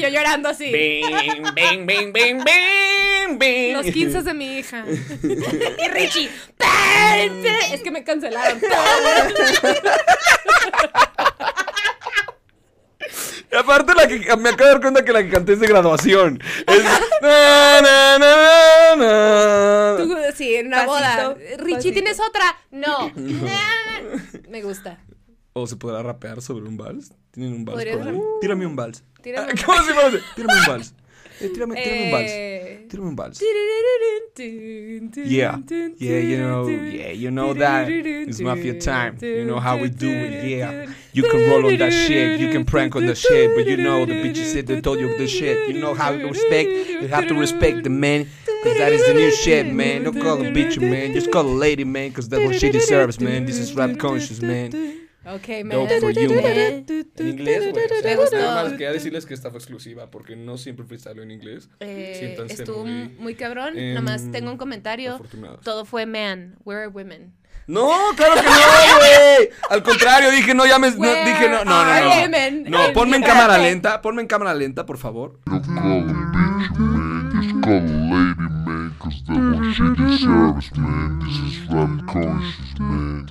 [0.00, 0.70] yo llorando así.
[0.70, 1.06] Bing,
[1.54, 3.72] bing, bing, bing, bing, bing.
[3.74, 4.84] Los 15 de mi hija.
[5.22, 6.28] y Richie.
[7.72, 8.60] Es que me cancelaron.
[13.50, 15.68] Y aparte la que me acabo de dar cuenta que la que canté es de
[15.68, 16.42] graduación.
[16.66, 16.82] Es
[17.22, 19.94] na, na, na, na.
[19.98, 21.36] Tú, sí, en una Pasito, boda.
[21.58, 21.92] Richie.
[21.92, 22.58] ¿tienes otra?
[22.72, 23.12] No.
[24.48, 24.98] me gusta.
[25.58, 27.14] ¿O se podrá rapear sobre un vals?
[27.30, 27.82] ¿Tienen un vals?
[27.82, 28.20] Por ahí?
[28.42, 29.02] Tírame un vals.
[29.22, 30.18] Tírame Ah, un ¿Cómo se llama?
[30.36, 30.94] Tírame un vals.
[31.40, 32.30] Eh, tírame, tírame un vals.
[32.30, 33.40] Eh, Tírame un vals.
[35.24, 35.58] Yeah,
[35.98, 37.88] yeah, you know, yeah, you know that.
[37.88, 39.16] It's mafia time.
[39.22, 40.88] You know how we do it, yeah.
[41.14, 44.04] You can roll on that shit, you can prank on the shit, but you know
[44.04, 45.68] the bitches said they told you the shit.
[45.74, 48.26] You know how to respect, you have to respect the man,
[48.62, 50.04] cause that is the new shit, man.
[50.04, 51.14] Don't call a bitch, man.
[51.14, 53.46] Just call a lady, man, cause that's what she deserves, man.
[53.46, 55.05] This is rap conscious, man.
[55.34, 55.88] Ok, man.
[56.00, 56.32] For you.
[56.32, 57.84] En inglés, güey.
[57.84, 58.36] o sea, Me gustó.
[58.36, 61.68] Nada más quería decirles que esta fue exclusiva, porque no siempre freestyle en inglés.
[61.80, 63.76] Eh, Siéntanse estuvo muy, muy, cabrón.
[63.76, 65.20] em, Nomás tengo un comentario.
[65.62, 66.56] Todo fue man.
[66.64, 67.32] We're women.
[67.66, 69.50] No, claro que no, güey.
[69.70, 72.10] Al contrario, dije no llames, no, Where dije no, no, are no.
[72.22, 72.64] women?
[72.68, 75.40] No, no ponme en cámara lenta, ponme en cámara lenta, por favor.
[75.46, 76.12] Lady,
[77.64, 78.94] man.
[79.00, 81.18] Cause that's what she deserves, man.
[81.20, 83.26] This is rap conscious, man.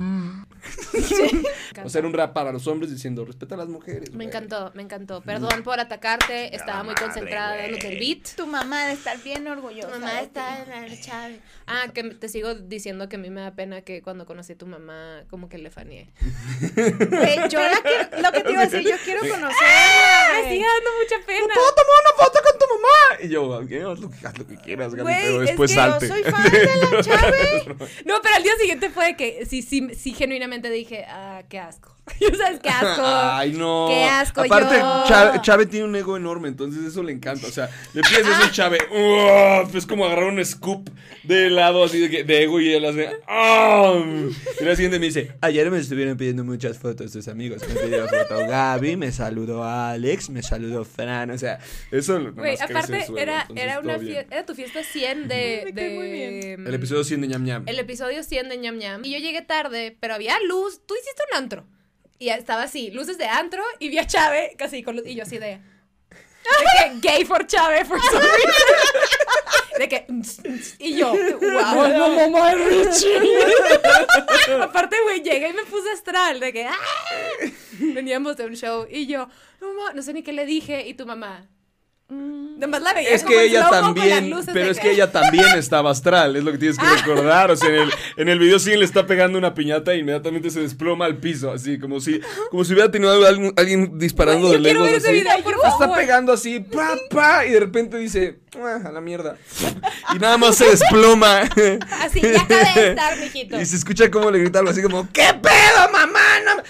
[1.84, 4.10] O sea, era un rap para los hombres diciendo, respeta a las mujeres.
[4.12, 4.28] Me güey".
[4.28, 5.22] encantó, me encantó.
[5.22, 6.56] Perdón por atacarte.
[6.56, 8.36] Estaba muy concentrada dándote el beat.
[8.36, 9.92] Tu mamá de estar bien orgullosa.
[9.92, 11.40] Tu mamá de está en la chave.
[11.68, 14.58] Ah, que te sigo diciendo que a mí me da pena que cuando conocí a
[14.58, 16.08] tu mamá, como que le faneé.
[16.76, 20.34] Güey, yo la quiero, lo que te iba a decir, yo quiero conocerla.
[20.34, 20.54] Me güey.
[20.54, 21.54] sigue dando mucha pena.
[21.54, 22.95] ¿Puedo tomar una foto con tu mamá?
[23.24, 25.72] Y yo, "Ok, haz lo que, haz lo que quieras, Gaby, Güey, pero es después
[25.72, 26.08] que yo salte.
[26.08, 27.66] soy fan de la chave.
[28.06, 31.60] No, pero al día siguiente fue de que sí, sí, sí, genuinamente dije, ah, qué
[31.60, 31.92] asco.
[32.20, 33.02] Y sabes qué asco.
[33.04, 33.88] Ay, no.
[33.90, 35.42] Qué asco, Aparte, yo.
[35.42, 37.48] Chave tiene un ego enorme, entonces eso le encanta.
[37.48, 38.78] O sea, le pides eso a Chave.
[38.92, 39.64] ¡uah!
[39.76, 40.88] Es como agarrar un scoop
[41.24, 43.10] de helado así de, que- de ego y él hace.
[43.28, 44.00] ¡ah!
[44.62, 47.64] Y la siguiente me dice: Ayer me estuvieron pidiendo muchas fotos tus amigos.
[47.68, 51.32] Me pidieron foto Gaby, me saludó Alex, me saludó Fran.
[51.32, 51.58] O sea,
[51.90, 55.64] eso nomás Güey, crece aparte era, era una fiesta, era tu fiesta 100 de,
[55.96, 57.64] muy de- El episodio 100 de ñam ñam.
[57.68, 59.06] el episodio 100 de ñam ñam.
[59.06, 60.82] Y yo llegué tarde, pero había luz.
[60.86, 61.66] Tú hiciste un antro.
[62.18, 65.06] Y estaba así, luces de antro, y vi a Chave casi con luz.
[65.06, 65.60] Y yo así de.
[66.46, 69.80] De que gay for Chave for some reason.
[69.80, 70.06] De que.
[70.80, 73.20] Y yo, wow, no, mamá Richie.
[74.62, 76.40] Aparte, güey, llegué y me puse astral.
[76.40, 76.66] De que.
[76.68, 76.76] ¡ah!
[77.80, 78.88] Veníamos de un show.
[78.90, 79.28] Y yo,
[79.60, 80.88] no, no sé ni qué le dije.
[80.88, 81.50] Y tu mamá.
[82.08, 84.92] Nomás la veía Es como que ella slow-mo con las también, luces pero es que
[84.92, 87.50] ella también estaba astral, es lo que tienes que recordar.
[87.52, 90.50] O sea, en el, en el video sí le está pegando una piñata e inmediatamente
[90.52, 94.58] se desploma al piso, así como si, como si hubiera tenido algún- alguien disparando de
[94.58, 95.12] ese así.
[95.14, 95.34] video,
[95.68, 99.36] está pegando así, pa, pa, y de repente dice, "Ah, a la mierda.
[100.16, 101.42] Y nada más se desploma.
[102.02, 103.60] Así, ya acabé de estar, mijito.
[103.62, 106.20] Y se escucha como le grita algo así como, ¿qué pedo, mamá?
[106.46, 106.64] No me-".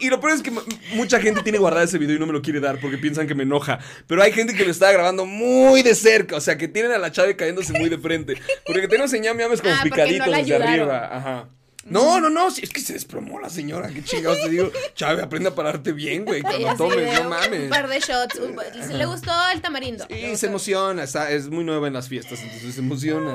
[0.00, 0.52] Y, y lo peor es que
[0.94, 3.34] mucha gente tiene guardado ese video y no me lo quiere dar porque piensan que
[3.34, 3.80] me enoja.
[4.06, 6.98] Pero hay gente que lo está grabando muy de cerca, o sea, que tienen a
[6.98, 8.34] la chave cayéndose muy de frente.
[8.66, 11.08] Porque tenemos en ñam ñam es como Ah, porque picadito no desde arriba.
[11.16, 11.48] Ajá.
[11.86, 14.70] No, no, no, si es que se desplomó la señora, qué chingados te digo.
[14.94, 17.70] Chave, aprende a pararte bien, güey, cuando tomes, no Un mames.
[17.70, 18.38] par de shots.
[18.38, 18.54] un-
[18.86, 20.06] ¿se ¿Le gustó el tamarindo?
[20.10, 23.34] Sí, se emociona, está- es muy nueva en las fiestas, entonces se emociona.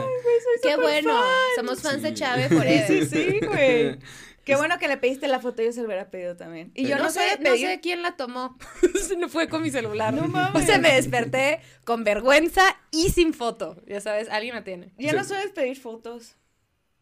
[0.61, 1.19] Qué bueno.
[1.55, 2.93] Somos fans de Chávez por eso.
[2.93, 3.97] sí, sí, güey.
[4.45, 6.71] Qué bueno que le pediste la foto, yo se lo hubiera pedido también.
[6.75, 7.67] Y yo no, no, sé, no pedir.
[7.67, 8.57] sé quién la tomó.
[9.17, 10.13] No fue con mi celular.
[10.13, 10.61] No mames.
[10.61, 13.81] O sea, me desperté con vergüenza y sin foto.
[13.87, 14.93] Ya sabes, alguien la tiene.
[14.97, 16.35] Yo no sé pedir fotos.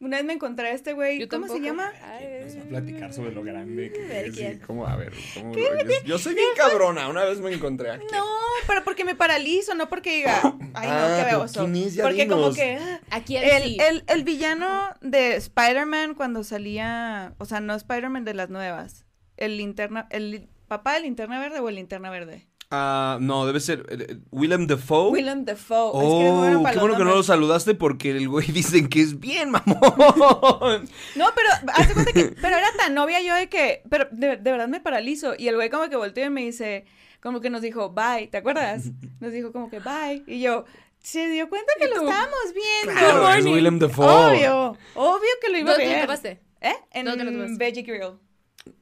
[0.03, 1.91] Una vez me encontré a este güey, Yo ¿cómo se llama?
[2.03, 4.55] Ay, Nos va a platicar sobre lo grande que es.
[4.57, 5.61] y cómo, a ver, cómo- yo,
[6.05, 7.07] yo soy bien cabrona.
[7.07, 8.05] Una vez me encontré aquí.
[8.11, 8.25] No,
[8.67, 10.41] pero porque me paralizo, no porque diga,
[10.73, 11.67] ay no, Ah, qué baboso.
[12.01, 17.45] Porque como que ah, ¿A quién el, el, el villano de Spider-Man cuando salía, o
[17.45, 19.05] sea, no Spider-Man de las nuevas,
[19.37, 22.47] el linterna, el papá del linterna verde o el linterna verde.
[22.75, 25.11] Ah, no, debe ser eh, Willem Dafoe.
[25.11, 25.91] Willem Dafoe.
[25.93, 29.01] Oh, es que para qué bueno que no lo saludaste porque el güey dicen que
[29.01, 30.89] es bien mamón.
[31.15, 34.51] No, pero hace cuenta que, pero era tan novia yo de que, pero de, de
[34.51, 35.35] verdad me paralizo.
[35.37, 36.85] Y el güey como que volteó y me dice,
[37.21, 38.85] como que nos dijo, bye, ¿te acuerdas?
[39.19, 40.23] Nos dijo como que bye.
[40.25, 40.65] Y yo,
[40.97, 42.99] se dio cuenta que ¿Y lo estábamos viendo.
[42.99, 44.07] Claro, es Willem Dafoe.
[44.07, 46.05] Obvio, obvio que lo iba a ¿Dónde te lo ver.
[46.07, 46.41] tomaste?
[46.59, 46.75] ¿Eh?
[46.89, 47.57] En ¿Dónde lo tomaste?
[47.57, 48.13] Veggie Grill.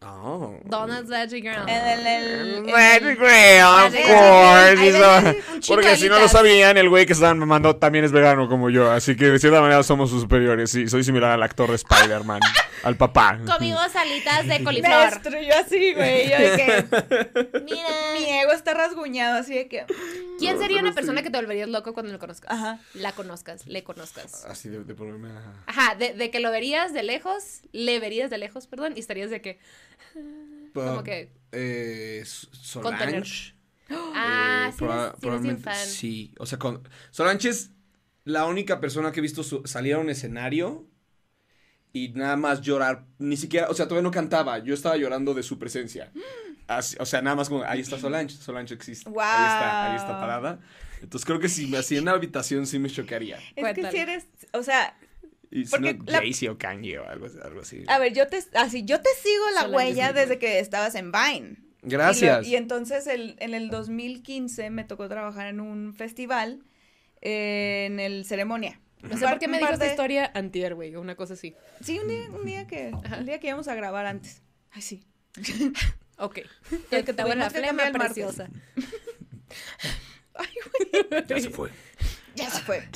[0.03, 0.57] Oh.
[1.05, 1.67] Veggie Girl.
[1.69, 5.67] En el, el- en Magic el- Grill, of Magic course.
[5.67, 8.91] Porque si no lo sabían, el güey que estaban mamando también es vegano como yo.
[8.91, 10.71] Así que de cierta manera somos sus superiores.
[10.71, 12.39] Sí, soy similar al actor de Spider-Man,
[12.83, 13.39] al papá.
[13.45, 15.09] Comimos alitas de Me coliflor.
[15.11, 16.29] destruyó así, güey.
[16.29, 18.41] Yo de que mi Mira.
[18.41, 19.85] ego está rasguñado, así de que.
[20.39, 22.49] ¿Quién sería una persona que te volverías loco cuando lo conozcas?
[22.51, 22.79] Ajá.
[22.95, 24.45] La conozcas, le conozcas.
[24.45, 25.29] Así de, de problema.
[25.67, 29.29] Ajá, de, de que lo verías de lejos, le verías de lejos, perdón, y estarías
[29.29, 29.59] de que.
[30.73, 31.31] Como que.
[31.51, 32.23] Eh.
[32.25, 33.53] Solange.
[33.93, 35.75] Ah, Eh, sí, proba- probablemente fan.
[35.85, 37.71] Sí, o sea, con Solange es
[38.23, 40.87] la única persona que he visto su- salir a un escenario
[41.91, 45.43] y nada más llorar, ni siquiera, o sea, todavía no cantaba, yo estaba llorando de
[45.43, 46.09] su presencia.
[46.67, 49.09] Así, o sea, nada más como, ahí está Solange, Solange existe.
[49.09, 50.59] Ahí está, ahí está parada.
[51.01, 53.39] Entonces creo que si me hacía en una habitación sí me choquearía.
[53.57, 54.25] Es que si eres.
[54.53, 54.95] O sea,
[55.51, 57.83] Y si Porque no, la- Jay-Z o Kanye o algo, algo así.
[57.87, 58.41] a ver, yo te.
[58.53, 61.57] Así, yo te sigo la Solange huella desde que estabas en Vine.
[61.83, 62.45] Gracias.
[62.47, 66.63] Y, lo- y entonces el, en el 2015 me tocó trabajar en un festival
[67.21, 68.79] eh, en el ceremonia.
[69.01, 71.15] No sé por qué me Un par dijo esta de- historia antier, güey, o una
[71.15, 71.55] cosa así.
[71.83, 74.41] Sí, un día, un día que, un día que íbamos a grabar antes.
[74.71, 75.03] Ay, sí.
[76.17, 76.39] Ok.
[76.91, 78.13] El que tuvimos que flema cambiar el martes.
[78.13, 78.49] preciosa.
[81.27, 81.69] Ya se fue.
[82.35, 82.87] Ya se fue.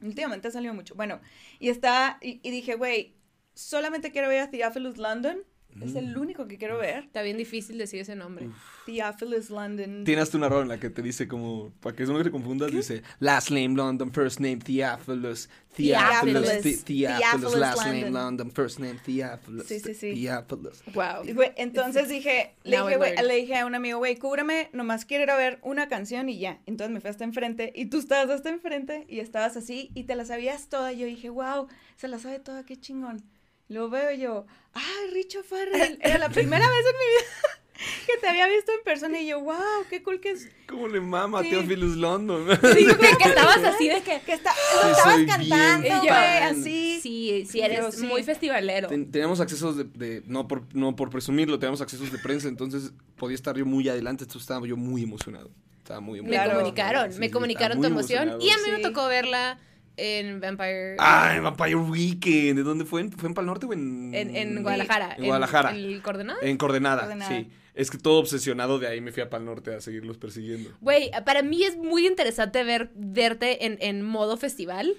[0.00, 0.94] Últimamente ha salido mucho.
[0.94, 1.20] Bueno,
[1.58, 3.16] y está, y, dije, güey,
[3.54, 5.44] solamente quiero ver a Theophilus London.
[5.82, 6.20] Es el Mm.
[6.20, 7.04] único que quiero ver.
[7.04, 8.48] Está bien difícil decir ese nombre.
[8.86, 10.04] Theophilus London.
[10.04, 13.02] Tienes una rola en la que te dice como, para que no te confundas, dice
[13.20, 16.62] Last name London, first name Theophilus, Theophilus, Theophilus.
[16.62, 18.50] Thi- Theophilus, Theophilus last name London.
[18.50, 20.14] First name Theophilus, Sí, sí, sí.
[20.14, 20.82] Theophilus.
[20.94, 21.24] Wow.
[21.56, 25.36] Entonces dije, le dije, le dije a un amigo, güey, cúbrame, nomás quiero ir a
[25.36, 26.58] ver una canción y ya.
[26.66, 30.14] Entonces me fui hasta enfrente y tú estabas hasta enfrente y estabas así y te
[30.14, 30.92] la sabías toda.
[30.92, 33.22] Y yo dije, wow, se la sabe toda, qué chingón.
[33.68, 35.98] Lo veo y yo, ay, Richo Farrell.
[36.02, 37.54] Era la primera vez en mi vida
[38.06, 39.56] que te había visto en persona y yo, wow,
[39.90, 40.48] qué cool que es.
[40.66, 41.50] ¿Cómo le mama a Sí.
[41.50, 42.46] Teófilos London?
[42.74, 44.20] Sí, que, que estabas así de que...
[44.22, 46.98] Que está, Sí, estabas cantando, güey, así.
[47.02, 48.06] Sí, sí, Yo eres sí.
[48.06, 48.88] muy festivalero.
[48.88, 52.92] Ten- teníamos accesos de, de- no por no por presumirlo, teníamos accesos de prensa, entonces
[53.16, 55.50] podía estar yo muy adelante, entonces estaba yo muy emocionado.
[55.78, 56.48] Estaba muy Me emocionado.
[56.50, 56.58] Claro.
[56.60, 58.40] comunicaron, Sí, me comunicaron tu emoción.
[58.40, 59.58] Y a mí me tocó verla
[59.98, 60.96] en Vampire...
[60.98, 62.56] Ah, en Vampire Weekend.
[62.56, 63.08] ¿De dónde fue?
[63.10, 64.14] ¿Fue en Pal Norte o en...?
[64.14, 65.14] en, en Guadalajara.
[65.18, 65.70] En Guadalajara.
[65.70, 66.38] ¿En el coordenado?
[66.42, 67.30] En Coordenada, Coordenada.
[67.36, 67.50] sí.
[67.74, 70.70] Es que todo obsesionado de ahí me fui a Pal Norte a seguirlos persiguiendo.
[70.80, 74.96] Güey, para mí es muy interesante ver, verte en, en modo festival.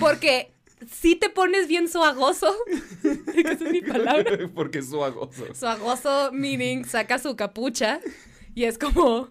[0.00, 0.50] Porque
[0.90, 2.54] sí te pones bien suagoso.
[3.34, 4.38] Esa es mi palabra.
[4.54, 5.54] Porque es suagoso.
[5.54, 8.00] Suagoso, meaning, saca su capucha.
[8.54, 9.28] Y es como.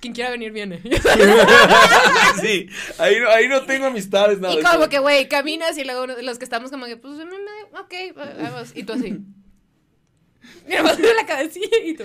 [0.00, 0.80] Quien quiera venir, viene.
[2.40, 4.54] sí, ahí no, ahí no tengo amistades, nada.
[4.54, 7.78] y como que, güey, caminas y luego los que estamos como que, pues, me- me-
[7.80, 7.94] ok,
[8.40, 8.72] vamos.
[8.74, 9.18] Y tú así.
[10.66, 12.04] Mira, la cabecilla y tú.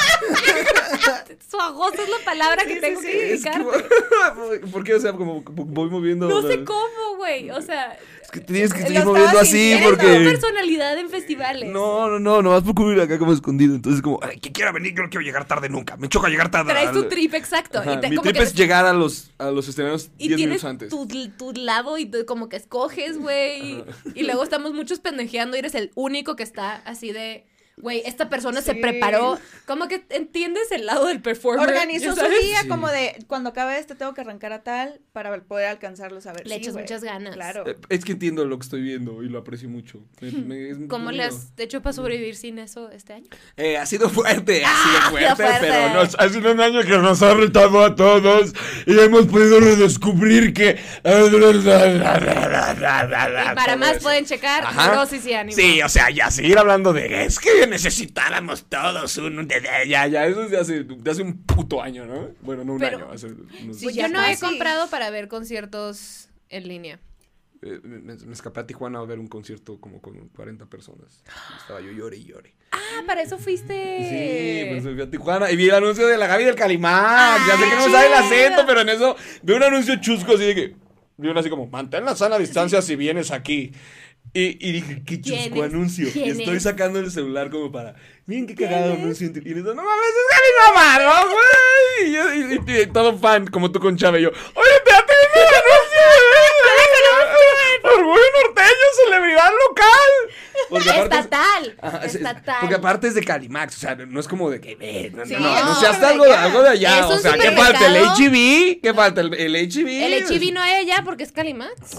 [1.50, 4.68] Suagoso es la palabra que tengo que Es que- indicarte.
[4.72, 4.94] ¿Por qué?
[4.96, 6.28] O sea, como voy moviendo...
[6.30, 7.50] No sé cómo, güey.
[7.52, 10.06] O sea, Es que tienes que seguir moviendo así eres porque...
[10.06, 11.70] personalidad en festivales.
[11.70, 13.76] No, no, no, nomás por cubrir acá como escondido.
[13.76, 15.98] Entonces, como, ay, que quiera venir, yo no quiero llegar tarde nunca.
[15.98, 16.72] Me choca llegar tarde.
[16.72, 17.80] Traes tu trip exacto.
[17.80, 20.28] Ajá, y te- Mi como trip que es llegar a los, a los escenarios y
[20.30, 20.90] 10 tienes minutos antes.
[20.90, 23.84] tu, tu lado y tú como que escoges, güey.
[24.16, 27.46] Y luego estamos muchos pendejeando y eres el único que está así de,
[27.82, 29.40] güey, esta persona se preparó.
[29.66, 31.68] Como que entiendes el lado del performer.
[31.68, 32.68] Organizó ¿ya su día Sí.
[32.68, 36.48] como de cuando acabe este tengo que arrancar a tal para poder alcanzarlos a ver.
[36.48, 37.34] Le Sí, echas muchas ganas.
[37.36, 37.68] Claro.
[37.68, 40.00] Eh, Es que entiendo lo que estoy viendo y lo aprecio mucho.
[40.22, 43.28] Me- me- es muy ¿Cómo le has hecho para sobrevivir sin eso este año?
[43.58, 45.60] Eh, ha sido fuerte, ha Ah, sido sido fuerte, fuerte.
[45.62, 48.54] pero no Nos- ha sido un año que nos ha retado a todos
[48.86, 50.78] y hemos podido redescubrir que...
[53.42, 54.88] Y para más pueden checar Ajá.
[54.88, 55.56] neurosis y ánimo.
[55.56, 59.48] Sí, o sea, ya seguir hablando de es que necesitáramos todos un...
[59.48, 62.30] de- de- Ya, ya, eso es de hace, de hace un puto año, ¿no?
[62.42, 65.10] Bueno, no un Pero- año, hace unos- Sí, Pues ya yo no he comprado para
[65.10, 67.00] ver conciertos en línea.
[67.64, 71.24] eh, me, me escapé a Tijuana a ver un concierto como con 40 personas.
[71.60, 72.56] Estaba yo llore y llore.
[72.72, 73.98] Ah, para eso fuiste.
[74.00, 77.40] Sí, pues me fui a Tijuana y vi el anuncio de la Gaby del Calimán.
[77.48, 77.92] ya sé que no me chido.
[77.94, 80.76] sale el acento, pero en eso veo un anuncio chusco así de que.
[81.18, 83.72] Vi uno así como, mantén la sana distancia si vienes aquí.
[84.34, 86.08] Y, y dije, qué ¿Quién chusco anuncio.
[86.08, 86.64] Y ¿Quién estoy es?
[86.64, 87.96] sacando el celular como para.
[88.28, 89.28] Miren qué cagado anuncio.
[89.28, 90.14] Y en eso, no mames, es
[91.28, 92.08] güey.
[92.08, 92.34] Y, yo-
[92.82, 94.22] y- todo fan, como tú con Chávez.
[94.22, 96.00] y Yo, oye, espérate, vi el anuncio.
[98.00, 100.36] Orgullo norteño, celebridad local.
[100.70, 101.76] Porque aparte es- Estatal.
[101.82, 102.58] Ajá, es- es- Estatal.
[102.62, 105.34] Porque aparte es de Calimax, o sea, no es como de que, eh, no, Sí,
[105.34, 106.44] no, no, no, anunciaste pero algo, de de allá.
[106.46, 107.88] algo de allá, o sea, ¿qué falta?
[107.88, 108.04] ¿El.
[108.06, 108.82] HB?
[108.82, 109.22] ¿Qué falta?
[109.22, 109.88] ¿El, el HB?
[109.88, 111.96] El HB no hay allá porque es Calimax.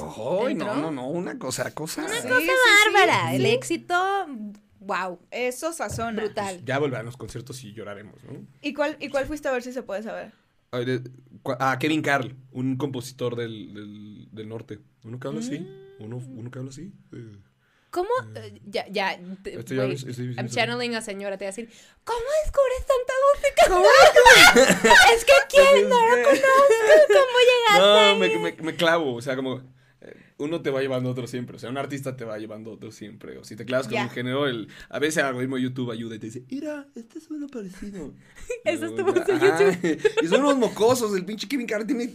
[0.47, 2.07] Ay, no, no, no, una cosa, cosa.
[2.09, 2.49] Sí, Cosa sí,
[2.93, 3.31] bárbara.
[3.31, 3.37] sí.
[3.37, 4.27] El éxito,
[4.81, 5.19] wow.
[5.31, 6.23] Eso sazona.
[6.23, 6.61] Brutal.
[6.65, 8.47] Ya volverán los conciertos y lloraremos, ¿no?
[8.61, 10.33] ¿Y cuál, ¿Y cuál fuiste a ver si se puede saber?
[10.71, 11.01] A ver, eh,
[11.59, 14.79] Ah, Kevin Carl, un compositor del, del, del norte.
[15.03, 15.67] ¿Uno que habla así?
[16.03, 16.93] ¿Uno, uno que habla así?
[17.13, 17.37] Eh,
[17.91, 18.09] ¿Cómo?
[18.37, 19.19] Eh, ya, ya.
[19.43, 21.37] te- Estoy- güey, estoy diciendo I'm channeling a señora.
[21.37, 21.71] Te voy a decir,
[22.05, 24.95] ¿cómo descubres tanta música?
[25.15, 26.47] es que quién no lo conozco.
[27.09, 27.81] ¿Cómo llegaste?
[27.81, 29.63] No, me, me, me clavo, o sea, como
[30.43, 32.75] uno te va llevando a otro siempre, o sea, un artista te va llevando a
[32.75, 34.05] otro siempre, o si te clavas con Ya.
[34.05, 37.21] un género, el, a veces el algoritmo de YouTube ayuda y te dice, mira, este
[37.21, 38.13] suena parecido.
[38.65, 40.11] Es tu Luego, voz de ajá, YouTube.
[40.23, 42.07] Y son unos mocosos, el pinche Kevin Carr tiene,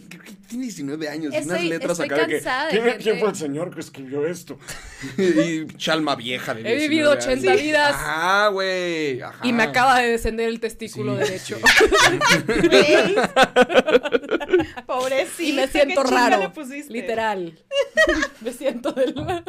[0.48, 2.98] tiene 19 años, y unas Estoy, letras estoy acá de que, ¿Quién, gente.
[3.02, 4.58] quién fue el señor que escribió esto?
[5.18, 7.62] y chalma vieja de He vivido 19 80 años.
[7.62, 7.92] vidas.
[7.94, 9.46] Ajá, güey, ajá.
[9.46, 11.58] Y me acaba de descender el testículo Sí, derecho.
[11.58, 13.14] sí.
[14.86, 15.42] Pobrecita.
[15.42, 16.52] Y me siento ¿qué chinga raro.
[16.88, 17.58] Literal.
[18.40, 19.14] me siento del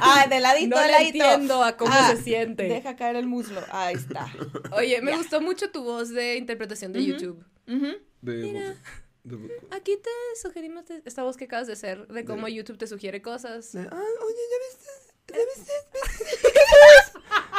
[0.00, 1.24] Ah, de ladito, No de le ladito.
[1.24, 2.64] entiendo a cómo Ah, se siente.
[2.64, 3.60] Deja caer el muslo.
[3.70, 4.26] Ahí está.
[4.72, 7.44] Oye, me gustó mucho tu voz de interpretación de YouTube.
[7.66, 7.86] Ujú.
[8.22, 8.76] De- Mira.
[9.24, 10.10] de- Aquí te
[10.42, 13.72] sugerimos de- esta voz que acabas de hacer, de cómo YouTube te sugiere cosas.
[13.72, 14.90] de- ah, oye, ¿ya viste?
[15.32, 15.72] ¿Ya viste?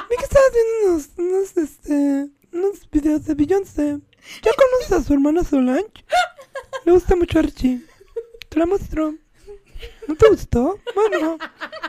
[0.09, 3.99] Vi que estabas viendo unos, unos, este, unos videos de Beyoncé.
[4.43, 6.05] ¿Ya conoces a su hermana Solange?
[6.85, 7.81] Le gusta mucho Archie.
[8.55, 9.13] Te la muestro.
[10.07, 10.79] ¿No te gustó?
[10.95, 11.37] Bueno,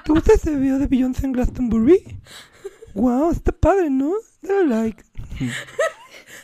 [0.05, 2.18] ¿te gusta ese video de Beyoncé en Glastonbury?
[2.92, 4.12] Wow, está padre, ¿no?
[4.42, 5.05] Dale like.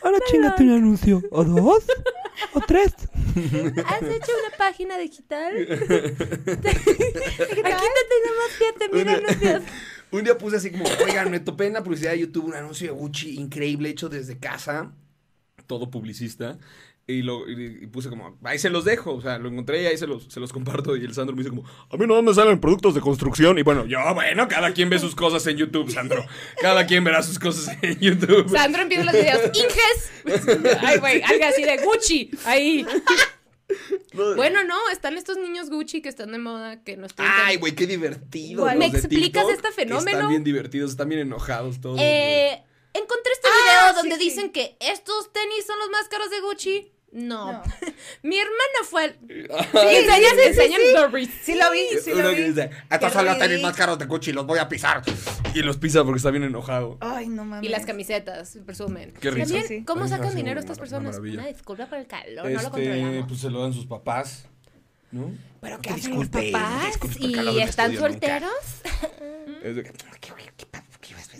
[0.00, 1.20] Ahora chingate un anuncio.
[1.32, 1.84] ¿O dos?
[2.54, 2.94] ¿O tres?
[3.84, 5.56] ¿Has hecho una página digital?
[5.56, 6.72] Aquí te
[7.42, 9.62] tenemos siete mil Una- anuncios.
[10.12, 12.86] Un día puse así como, oigan, me topé en la publicidad de YouTube un anuncio
[12.86, 14.92] de Gucci increíble hecho desde casa,
[15.66, 16.58] todo publicista.
[17.04, 19.86] Y, lo, y, y puse como, ahí se los dejo, o sea, lo encontré y
[19.86, 20.96] ahí se los, se los comparto.
[20.96, 23.58] Y el Sandro me dice como, a mí no me salen productos de construcción.
[23.58, 26.24] Y bueno, yo, bueno, cada quien ve sus cosas en YouTube, Sandro.
[26.60, 28.48] Cada quien verá sus cosas en YouTube.
[28.48, 29.40] Sandro empieza los videos.
[29.46, 30.78] Inges.
[30.80, 32.30] Ay, güey, algo así de Gucci.
[32.44, 32.86] Ahí.
[34.36, 37.26] Bueno, no, están estos niños Gucci que están de moda, que no estoy.
[37.28, 38.66] Ay, güey, qué divertido.
[38.76, 40.10] ¿Me explicas este fenómeno?
[40.18, 41.98] Están bien divertidos, están bien enojados todos.
[42.00, 42.62] Eh,
[42.92, 44.24] encontré este Ah, video sí, donde sí.
[44.30, 46.91] dicen que estos tenis son los más caros de Gucci.
[47.12, 47.52] No.
[47.52, 47.62] No.
[48.22, 49.16] Mi hermana fue al...
[49.20, 50.86] Sí, enseñan, sí, sí, enseñan sí.
[50.94, 51.44] the receipts.
[51.44, 52.42] Sí lo vi, sí Uno lo que vi.
[52.48, 55.02] dice, Qué estos son los tenis más caros de Gucci, los voy a pisar.
[55.54, 56.96] Y los pisa porque está bien enojado.
[57.00, 57.68] Ay, no mames.
[57.68, 59.12] Y las camisetas, presumen.
[59.20, 59.44] Qué risa.
[59.44, 59.84] También, Sí.
[59.84, 61.18] ¿cómo Ay, sacan dinero estas personas?
[61.18, 63.28] Una disculpa por el calor, no lo Este, controlamos.
[63.28, 64.46] pues se lo dan sus papás,
[65.10, 65.32] ¿no?
[65.60, 66.98] ¿Pero qué que hacen los disculpe, papás?
[67.20, 68.50] el ¿Y están solteros?
[69.62, 69.92] Es de que,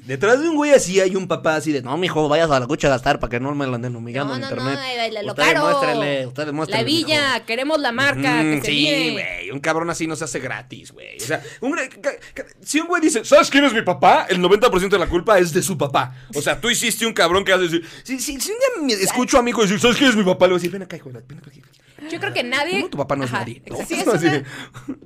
[0.05, 2.67] Detrás de un güey así hay un papá así de, no, mijo, vayas a la
[2.67, 4.79] Gucci a gastar para que no me lo anden humillando No, en no, internet.
[5.15, 5.67] no, lo usted caro.
[5.67, 7.47] demuéstrele, usted demuéstrele, La villa, mijo.
[7.47, 11.17] queremos la marca, Mm, que sí, güey, un cabrón así no se hace gratis, güey.
[11.19, 11.77] O sea, un
[12.63, 14.27] si un güey dice, ¿sabes quién es mi papá?
[14.29, 16.17] El 90% de la culpa es de su papá.
[16.35, 19.03] O sea, tú hiciste un cabrón que hace decir, si, si, si un día me
[19.05, 20.47] escucho a mi hijo decir, ¿sabes quién es mi papá?
[20.47, 21.51] Le voy a decir, ven acá, hijo, ven acá.
[22.11, 22.77] Yo creo que nadie...
[22.79, 23.63] ¿Cómo tu papá no es Ajá, nadie?
[23.65, 23.87] exacto.
[23.87, 24.45] Sí es, una- de-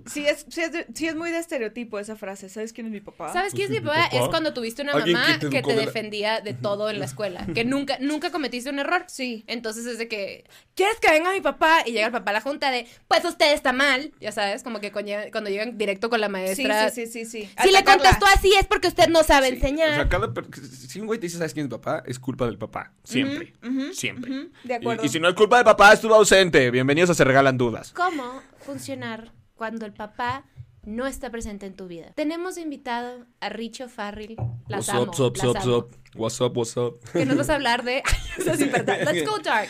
[0.06, 2.48] sí, es, sí, es de- sí es muy de estereotipo esa frase.
[2.48, 3.32] ¿Sabes quién es mi papá?
[3.32, 4.04] ¿Sabes quién es mi papá?
[4.10, 4.16] papá.
[4.16, 6.90] Es cuando tuviste una mamá que te que educó te de la- defendía de todo
[6.90, 7.46] en la escuela.
[7.54, 9.04] Que nunca, nunca cometiste un error.
[9.08, 9.44] Sí.
[9.46, 11.78] Entonces es de que, ¿quieres que venga mi papá?
[11.86, 14.12] Y llega el papá a la junta de, pues usted está mal.
[14.20, 16.90] Ya sabes, como que cuando llegan, directo con la maestra.
[16.90, 17.50] sí, sí, sí, sí.
[17.62, 19.90] Si le contestó así es porque usted no sabe Sí, enseñar.
[19.90, 22.02] O sea, cada per- si un güey te dice, ¿sabes quién es mi papá?
[22.06, 22.92] Es culpa del papá.
[23.04, 23.52] Siempre.
[23.92, 24.48] siempre.
[24.64, 25.02] de acuerdo.
[25.02, 26.70] Y, y si no es culpa del papá, estuvo ausente.
[26.86, 27.90] Bienvenidos a Se Regalan Dudas.
[27.90, 30.44] ¿Cómo funcionar cuando el papá
[30.84, 32.12] no está presente en tu vida?
[32.14, 34.36] Tenemos invitado a Richo Farrell.
[34.68, 35.76] Las What's amo, up, what's las up, what's amo.
[35.78, 35.94] up?
[36.14, 37.00] What's up, what's up?
[37.12, 38.04] Que nos vas a hablar de...
[38.38, 39.04] Eso es importante.
[39.04, 39.68] Let's go dark.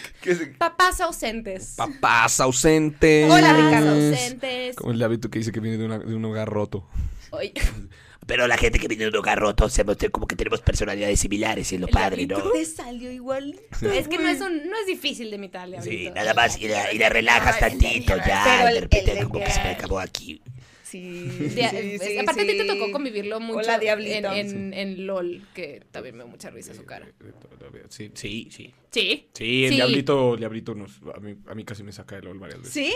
[0.59, 1.72] Papás ausentes.
[1.79, 3.33] Papás ausentes.
[3.33, 3.92] Hola, Ricardo.
[3.92, 4.76] ausentes.
[4.76, 6.87] Como el hábito que dice que viene de, una- de un hogar roto.
[7.31, 7.55] Oye,
[8.26, 11.70] Pero la gente que viene de un hogar roto, hacemos como que tenemos personalidades similares
[11.70, 12.38] y es lo padre, ¿no?
[12.50, 13.60] Te salió igualito.
[13.92, 16.92] es que no es, un, no es difícil de imitar, Sí, nada más y la,
[16.92, 20.00] y la relajas tantito, ya, Pero el- de repente el- como que se me acabó
[20.00, 20.42] aquí.
[20.86, 21.28] Sí,
[22.20, 26.22] aparte a ti te tocó convivirlo mucho Hola, en, en, en LOL, que también me
[26.24, 27.06] da mucha risa su cara.
[27.88, 28.72] Sí, sí, sí.
[28.92, 29.28] Sí.
[29.34, 29.74] Sí, el Sí.
[29.74, 32.72] diablito, el diablito nos, a, mí, a mí casi me saca de LOL varias veces.
[32.72, 32.94] ¿Sí?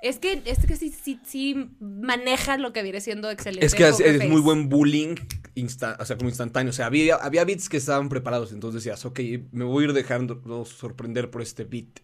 [0.00, 3.66] Es que, es que sí, sí, sí maneja lo que viene siendo excelente.
[3.66, 5.16] Es que es, muy buen bullying,
[5.56, 6.70] insta- o sea, como instantáneo.
[6.70, 9.18] O sea, había, había beats que estaban preparados, entonces decías, ok,
[9.52, 12.00] me voy a ir dejando sorprender por este beat.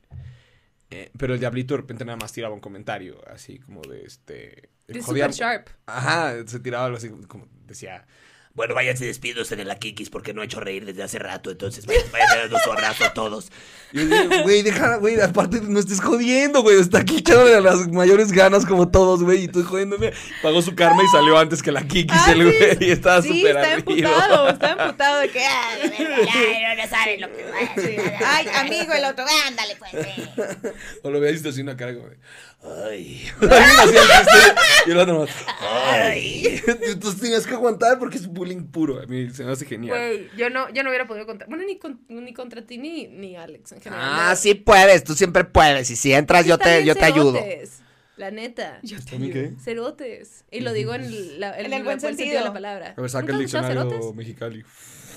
[0.90, 4.70] Eh, pero el diablito de repente nada más tiraba un comentario, así como de este...
[4.88, 5.68] Es jodía- super sharp.
[5.86, 8.06] Ajá, se tiraba algo así como decía...
[8.54, 11.86] Bueno, váyanse despidiéndose de la Kikis porque no ha hecho reír desde hace rato, entonces
[11.86, 13.50] vayan, vayan dando su abrazo a todos.
[13.92, 17.88] Y yo digo, güey, deja, güey, aparte no estés jodiendo, güey, está aquí echándole las
[17.88, 20.12] mayores ganas como todos, güey, y tú jodiéndome.
[20.40, 22.58] Pagó su karma y salió antes que la Kikis, Ah, el sí.
[22.58, 24.08] güey, y estaba Sí, súper está arriba.
[24.08, 25.44] emputado, está emputado de que...
[25.44, 27.96] ah, Ay, no, no saben lo que sí.
[28.24, 29.92] Ay, amigo, el otro, ándale pues.
[31.02, 32.18] O lo veías así una cara como de,
[32.84, 33.26] ay.
[33.40, 36.60] Alguien hacía el chiste y el otro más, ay.
[36.86, 39.00] Entonces tenías que aguantar porque es bullying puro.
[39.00, 39.96] A mí se me hace genial.
[39.98, 41.48] Güey, yo no, yo no hubiera podido contar.
[41.48, 44.04] Bueno, ni, con- ni contra ti ni, ni Alex en general.
[44.10, 44.36] Ah, no.
[44.36, 45.90] sí puedes, tú siempre puedes.
[45.90, 47.38] Y si entras, yo te, yo te ayudo.
[48.16, 48.80] La neta.
[49.12, 49.54] ¿A mí qué?
[49.60, 50.44] Cerotes.
[50.52, 52.38] Y lo digo en, la- En el buen sentido.
[52.38, 52.94] de la palabra.
[52.96, 54.64] A ver, saca ¿Nunca el diccionario mexicali.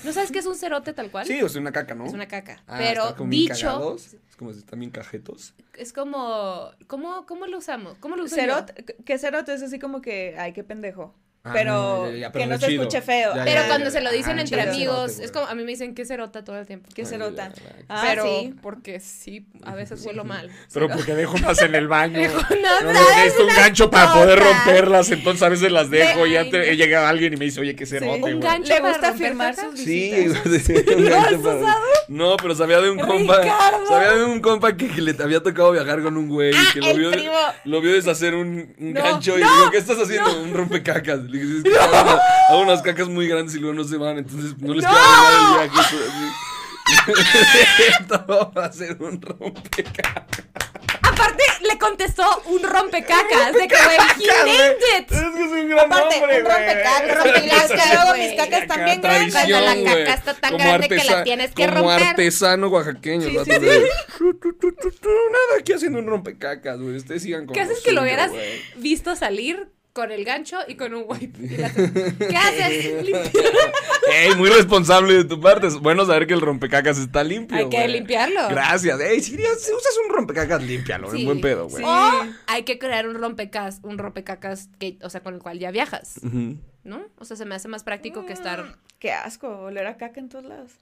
[0.04, 1.26] ¿No sabes qué es un cerote tal cual?
[1.26, 2.06] Sí, o sea, una caca, ¿no?
[2.06, 2.62] Es una caca.
[2.66, 4.14] Ah, Pero como dicho, cagados.
[4.28, 5.54] Es como si están bien cajetos.
[5.74, 6.70] es como.
[6.86, 7.98] ¿Cómo, ¿Cómo lo usamos?
[7.98, 8.42] ¿Cómo lo uso yo?
[8.42, 8.72] Cerot,
[9.04, 11.14] que cerot es así como que, ay, qué pendejo.
[11.48, 12.82] Ah, pero, ya, ya, ya, que no de se chido.
[12.82, 13.34] escuche feo.
[13.34, 14.16] Ya, Pero ya, cuando ya, se lo ya.
[14.16, 14.72] dicen Ah, entre chido.
[14.72, 15.46] amigos, es como.
[15.46, 16.88] A mí me dicen que cerota todo el tiempo.
[16.94, 17.48] Que cerota.
[17.54, 17.84] ya, ya.
[17.88, 18.54] Ah, pero sí.
[18.62, 20.50] porque sí, a veces huelo mal.
[20.72, 22.18] Pero porque dejo más en el baño.
[22.28, 26.30] No, No, sabes, necesito un gancho para poder romperlas, entonces a veces las dejo y
[26.30, 28.40] Ay, antes llega alguien y me dice, oye, qué cerote, Un güey.
[28.40, 30.10] gancho ¿Le para gusta romper firmar sus Sí,
[30.44, 30.86] visitas?
[30.98, 31.66] ¿Lo has usado?
[32.08, 33.42] No, pero sabía de un compa.
[33.88, 36.52] Sabía de un compa que, le había tocado viajar con un güey.
[36.54, 37.32] Ah, que lo el vio, primo.
[37.64, 40.42] lo vio deshacer un, un No, gancho y no, le digo, ¿qué estás haciendo?
[40.42, 41.20] Un rompecacas.
[41.38, 42.20] Le dije, "Es que hago, unas,
[42.50, 45.64] hago unas cacas muy grandes y luego no se van, entonces no les quiero arruinar
[45.64, 45.96] el viaje.
[48.08, 50.24] Todo va a ser un rompecacas.
[51.02, 53.52] Aparte, le contestó un rompecacas.
[53.52, 55.12] De que, güey, he named it.
[55.12, 59.34] Es que es un gran Aparte, nombre, un rompecacas, rompecacas, luego mis cacas bien grandes.
[59.34, 62.02] Cuando la caca está tan Como grande que la tienes que como romper.
[62.08, 63.28] artesano oaxaqueño.
[63.28, 63.44] Sí, sí,
[64.20, 66.96] tu, Nada, aquí haciendo un rompecacas, güey.
[66.96, 68.30] Ustedes sigan con ¿Qué haces que lo hubieras
[68.76, 71.48] visto salir con el gancho y con un wipe.
[72.28, 73.04] ¿Qué haces?
[73.04, 73.42] Limpia.
[74.14, 75.66] Ey, muy responsable de tu parte.
[75.66, 77.56] Es bueno saber que el rompecacas está limpio.
[77.58, 77.92] Hay que güey.
[77.94, 78.48] limpiarlo.
[78.48, 79.00] Gracias.
[79.00, 81.10] Ey, si usas un rompecacas, límpialo.
[81.10, 81.18] Sí.
[81.18, 81.82] Es buen pedo, güey.
[81.84, 82.10] O
[82.46, 86.20] hay que crear un rompecacas, un rompecacas que, o sea, con el cual ya viajas,
[86.24, 86.58] Ujú.
[86.88, 87.02] ¿No?
[87.18, 88.76] O sea, se me hace más práctico que estar.
[88.98, 90.72] Qué asco, oler a caca en todos lados.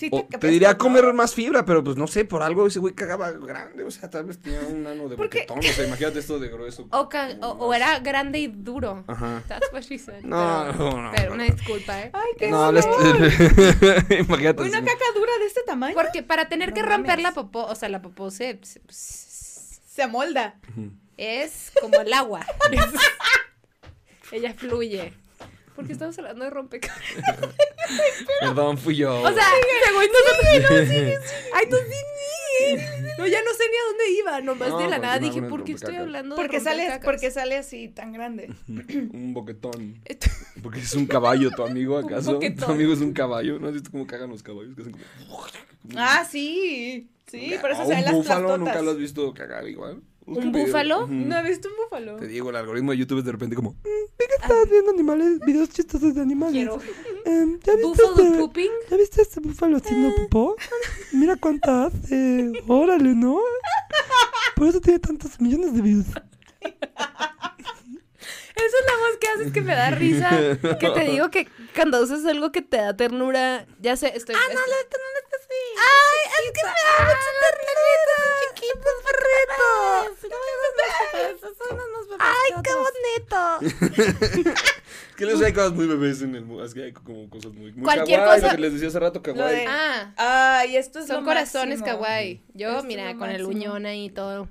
[0.00, 0.78] Sí, o te- te, diría no.
[0.78, 3.84] comer más fibra, pero pues no sé, por algo ese güey cagaba grande.
[3.84, 5.58] O sea, tal vez tenía un ano de Porque- boquetón.
[5.60, 6.88] O sea, imagínate esto de grueso.
[6.90, 9.04] O, ca- o, o era grande y duro.
[9.06, 9.44] Ajá.
[9.46, 10.24] That's what she said.
[10.24, 11.34] No, pero, no, no, pero no.
[11.36, 12.10] una disculpa, ¿eh?
[12.12, 12.84] Ay, qué No, les...
[14.18, 14.62] imagínate.
[14.62, 17.22] Una caca dura de este tamaño Porque para tener No que romper mames.
[17.22, 20.56] la popó, o sea, la popó se, se- se- se amolda.
[21.16, 22.44] es como el agua.
[24.32, 25.12] Ella fluye.
[25.76, 27.14] Porque estamos hablando de rompecabezas.
[28.40, 29.20] Perdón, fui yo.
[29.20, 29.44] O sea,
[29.84, 30.04] según
[30.62, 31.24] nosotros.
[31.54, 32.76] Ay, tú sí, sí.
[33.18, 34.40] No, ya no sé ni a dónde iba.
[34.40, 36.60] Nomás No, de la ¿por nada no dije, ¿por de qué estoy hablando de Porque
[36.60, 37.04] sale, rompecacas?
[37.04, 38.50] porque sale así tan grande.
[38.68, 40.00] un boquetón.
[40.62, 42.38] Porque es un caballo, tu amigo, ¿acaso?
[42.38, 43.58] Tu amigo es un caballo.
[43.58, 44.74] ¿No has visto cómo cagan los caballos?
[44.74, 45.04] Que hacen como...
[45.96, 47.08] Ah, sí.
[47.26, 50.00] Sí, por eso se ven un las búfalo, nunca lo has visto cagar igual.
[50.26, 51.04] ¿Un búfalo?
[51.04, 51.12] Ujú.
[51.12, 52.16] No he visto un búfalo.
[52.16, 53.76] Te digo, el algoritmo de YouTube es de repente como...
[54.42, 56.54] Estás viendo animales, videos chistosos de animales.
[56.54, 56.78] Quiero.
[57.24, 58.70] Em, ¿ya, viste este, pooping.
[58.90, 60.56] ¿Ya viste este búfalo haciendo popó?
[61.12, 62.52] Mira cuánta hace.
[62.66, 63.40] Órale, ¿no?
[64.56, 66.06] Por eso tiene tantos millones de views.
[68.56, 70.30] Esa es la voz que haces que me da risa.
[70.80, 74.34] Que te digo que cuando usas algo que te da ternura, ya sé, estoy.
[74.34, 75.62] Ah, no, la ternura está así.
[75.78, 78.18] Ay, es que me da mucha ternura,
[78.54, 80.32] chiquitos, perritos.
[82.18, 83.40] Ay, qué bonito.
[84.50, 86.64] Es que les hay cosas muy bebés en el mundo.
[86.64, 87.72] Es que hay como cosas muy...
[87.72, 89.56] muy Cualquier kawaii, cosa- Lo que les decía hace rato, kawaii.
[89.56, 90.12] de- Ah,
[90.60, 91.98] Ay, esto es son lo corazones máximo.
[92.00, 92.42] kawaii.
[92.54, 94.48] Yo, Esto mira, con el uñón ahí y todo.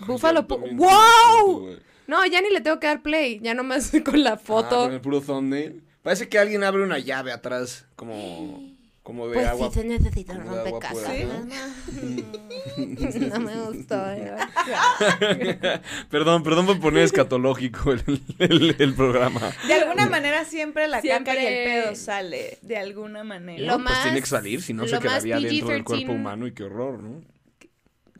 [0.00, 0.42] Búfalo.
[0.48, 1.76] ¡Wow!
[2.06, 3.40] No, ya ni le tengo que dar play.
[3.42, 4.84] Ya nomás con la Ah, foto.
[4.84, 5.82] con el puro thumbnail.
[6.02, 8.62] Parece que alguien abre una llave atrás, como,
[9.02, 9.68] como de Pues agua.
[9.72, 11.10] sí, se necesita un rompecabezas.
[11.10, 13.28] pura, ¿no?
[13.28, 14.10] No me gustó.
[14.12, 14.36] eh.
[16.10, 18.04] perdón, perdón por poner escatológico el,
[18.38, 19.40] el- el programa.
[19.66, 22.58] De alguna manera siempre la caca y el pedo sale.
[22.62, 23.64] De alguna manera.
[23.64, 25.84] Lo No, pues tiene que más- salir, si no se más quedaría dentro del PG-13.
[25.84, 27.20] cuerpo humano y qué horror, ¿no?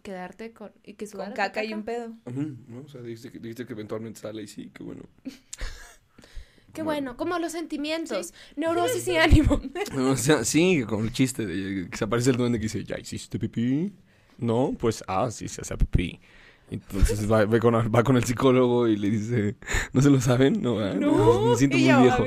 [0.07, 0.70] Quedarte con.
[0.84, 2.14] Y que Con caca y un pedo.
[2.26, 2.82] Ujú, ¿no?
[2.82, 5.02] O sea, dijiste que, dijiste que eventualmente sale y sí, qué bueno.
[6.72, 9.61] Qué bueno, como los sentimientos, neurosis y ánimo.
[9.96, 12.98] O sea, sí, con el chiste de que se aparece el duende que dice, ¿ya
[12.98, 13.92] hiciste pipí?
[14.36, 16.20] No, pues, ah, sí, se hace pipí.
[16.69, 19.57] Entonces va, con, va con el psicólogo y le dice,
[19.93, 20.61] ¿no se lo saben?
[20.61, 20.75] No.
[20.95, 22.25] No, me siento muy viejo.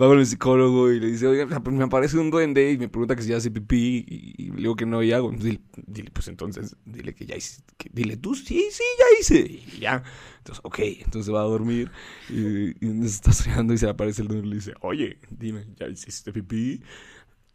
[0.00, 2.88] Va con el psicólogo y le dice, oiga, pues, me aparece un duende y me
[2.88, 5.30] pregunta que si ya hace pipí y, y le digo que no y hago.
[5.30, 7.60] Dile, dile, pues entonces, dile que ya hice.
[7.76, 9.40] que- dile tú, sí, sí, ya hice.
[9.76, 10.02] Y ya.
[10.38, 11.90] Entonces, ok, entonces va a dormir
[12.30, 15.66] y, y está soñando y se le aparece el duende y le dice, oye, dime,
[15.78, 16.82] ¿ya hiciste pipí?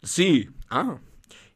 [0.04, 0.50] Sí.
[0.70, 1.00] Ah.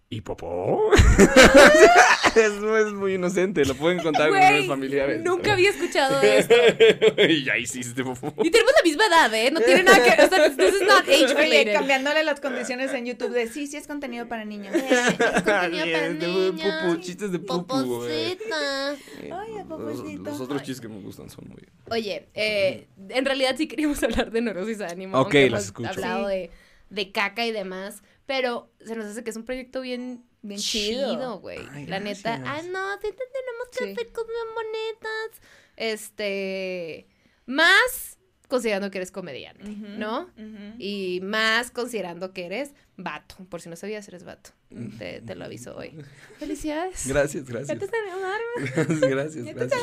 [0.10, 0.82] ¿Y popó?
[2.36, 5.22] es, es muy inocente, lo pueden contar con los familiares.
[5.24, 6.56] nunca había escuchado esto.
[7.18, 8.34] y ya hiciste popó.
[8.44, 9.52] Y tenemos la misma edad, ¿eh?
[9.52, 10.24] No tiene nada que.
[10.24, 11.74] O sea, this is not age Oye, related.
[11.74, 14.74] cambiándole las condiciones en YouTube de sí, sí es contenido para niños.
[14.74, 17.68] Bien, de pupu, chistes de pupu.
[17.68, 18.92] Poposita.
[18.92, 21.62] Ay, a Los, los otros chistes que me gustan son muy...
[21.90, 25.20] Oye, eh, en realidad sí queríamos hablar de neurosis de ánimo.
[25.20, 25.90] Ok, las escucho.
[25.90, 26.52] hablado de,
[26.90, 31.39] de caca y demás, pero se nos hace que es un proyecto bien, Bien chido.
[31.39, 31.60] güey.
[31.88, 33.92] La neta, ah, no, sí te tenemos que Sí.
[33.92, 35.42] hacer cosas bonitas.
[35.78, 37.08] Este,
[37.46, 38.18] más
[38.48, 40.30] considerando que eres comediante, ¿no?
[40.78, 43.36] Y más considerando que eres vato.
[43.50, 44.50] Por si no sabías, eres vato.
[44.98, 45.96] Te, te lo aviso hoy.
[46.39, 47.08] Felicidades.
[47.08, 47.80] Gracias, Ya gracias.
[47.80, 47.88] te.
[47.88, 49.82] Gracias, gracias, gracias.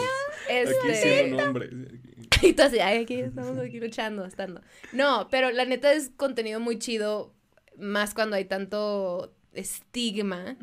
[0.49, 1.71] Aquí Este, hombre.
[2.43, 4.61] y tú así, ay, aquí estamos aquí luchando, estando.
[4.93, 7.35] No, pero la neta es contenido muy chido,
[7.79, 10.57] más cuando hay tanto estigma.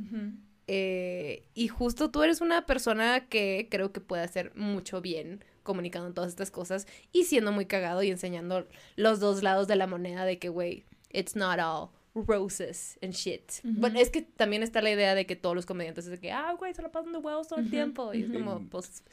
[0.68, 6.12] Eh, y justo tú eres una persona que creo que puede hacer mucho bien comunicando
[6.14, 10.26] todas estas cosas y siendo muy cagado y enseñando los dos lados de la moneda
[10.26, 13.52] de que, güey, it's not all roses and shit.
[13.64, 16.32] Bueno, es que también está la idea de que todos los comediantes es de que,
[16.32, 18.14] ah, güey, se lo pasan de huevos todo el tiempo.
[18.14, 19.04] Y es como, pues,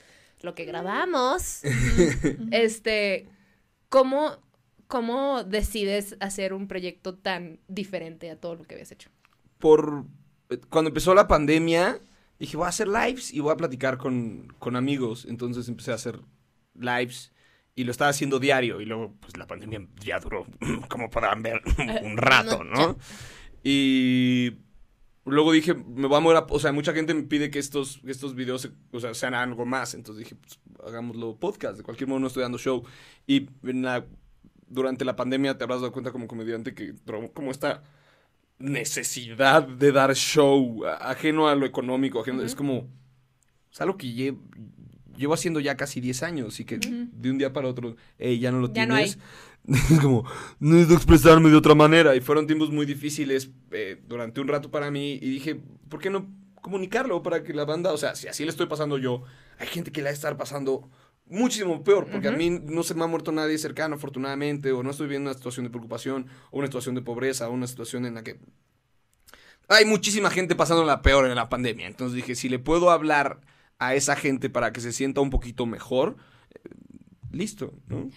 [0.43, 1.63] lo que grabamos.
[2.53, 3.29] este,
[3.89, 4.37] ¿cómo,
[4.87, 9.11] ¿cómo decides hacer un proyecto tan diferente a todo lo que habías hecho?
[9.63, 10.07] Por...
[10.69, 12.01] Cuando empezó la pandemia,
[12.41, 15.25] dije, voy a hacer lives y voy a platicar con, con amigos.
[15.29, 16.19] Entonces empecé a hacer
[16.75, 17.33] lives
[17.77, 18.81] y lo estaba haciendo diario.
[18.81, 20.45] Y luego, pues la pandemia ya duró,
[20.89, 21.63] como podrán ver,
[22.03, 22.99] un rato, ¿no?
[23.63, 24.57] Y
[25.25, 26.47] luego dije, me voy a mover a...
[26.51, 29.65] O sea, mucha gente me pide que estos, que estos videos, o sea, sean algo
[29.65, 29.95] más.
[29.95, 31.77] Entonces dije, pues, hagámoslo podcast.
[31.77, 32.83] De cualquier modo no estoy dando show.
[33.29, 34.07] Y en la-
[34.67, 36.95] durante la pandemia te habrás dado cuenta como comediante que
[37.33, 37.85] como esta
[38.63, 42.21] necesidad de dar show ajeno a lo económico.
[42.23, 42.89] ajeno- Es como...
[43.73, 44.39] Es algo que lle-
[45.17, 48.51] llevo haciendo ya casi 10 años y que de un día para otro, "Ey, ya
[48.53, 49.19] no lo Ya no tienes.
[49.93, 50.25] Es como,
[50.59, 52.17] necesito expresarme de otra manera.
[52.17, 55.13] Y fueron tiempos muy difíciles eh, durante un rato para mí.
[55.15, 56.29] Y dije, ¿por qué no
[56.61, 59.23] comunicarlo para que la banda, o sea, si así le estoy pasando yo,
[59.59, 60.91] hay gente que la va a estar pasando
[61.33, 64.91] muchísimo peor, porque a mí no se me ha muerto nadie cercano, afortunadamente, o no
[64.91, 68.15] estoy viviendo una situación de preocupación, o una situación de pobreza, o una situación en
[68.15, 68.39] la que
[69.69, 71.87] hay muchísima gente pasándola peor en la pandemia.
[71.87, 73.41] Entonces dije, si le puedo hablar
[73.79, 76.17] a esa gente para que se sienta un poquito mejor,
[76.55, 76.69] eh,
[77.31, 78.11] listo, ¿no?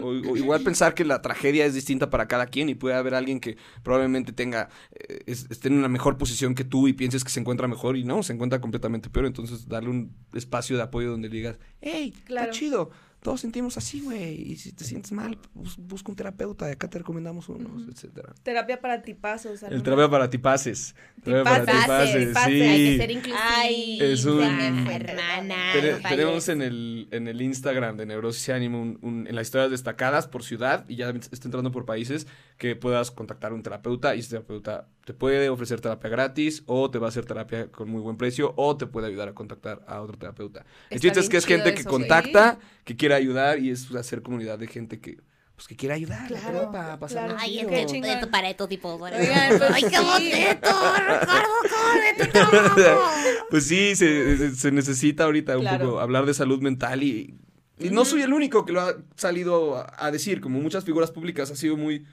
[0.00, 3.14] O, o igual pensar que la tragedia es distinta para cada quien y puede haber
[3.14, 7.24] alguien que probablemente tenga, eh, es- esté en una mejor posición que tú y pienses
[7.24, 9.26] que se encuentra mejor y no, se encuentra completamente peor.
[9.26, 12.46] Entonces darle un espacio de apoyo donde digas, hey, Claro.
[12.50, 12.90] está chido,
[13.22, 16.98] todos sentimos así, güey, y si te sientes mal, bus- busca un terapeuta, acá te
[16.98, 18.34] recomendamos unos, etcétera.
[18.42, 19.62] Terapia para tipazos.
[19.62, 20.94] El terapia para tipaces.
[21.22, 22.62] Terapia para Tipaces, sí.
[22.62, 23.38] Hay que ser inclusiva.
[23.48, 25.56] Ay, Es un- hermana.
[26.02, 29.46] No tenemos en el, en el Instagram de Neurosis y Ánimo un- un- en las
[29.46, 32.26] historias destacadas por ciudad y ya está entrando por países
[32.58, 36.90] que puedas contactar a un terapeuta y ese terapeuta te puede ofrecer terapia gratis o
[36.90, 39.84] te va a hacer terapia con muy buen precio o te puede ayudar a contactar
[39.88, 40.60] a otro terapeuta.
[40.90, 43.70] El Está chiste es bien que es gente que eso, contacta, que quiere ayudar y
[43.70, 45.18] es hacer comunidad de gente que
[45.54, 47.38] pues que quiere ayudar, Claro, para pasar claro.
[47.40, 49.00] Ay, este, esto para estos tipos.
[49.00, 50.04] Oigan, pues Ay, qué sí.
[50.04, 53.10] bonito, Ricardo, qué bonito trabajo.
[53.50, 57.34] Pues sí, se, necesita ahorita un poco hablar de salud mental y,
[57.78, 61.10] y no soy el único que lo ha salido a, a decir, como muchas figuras
[61.10, 62.06] públicas ha sido muy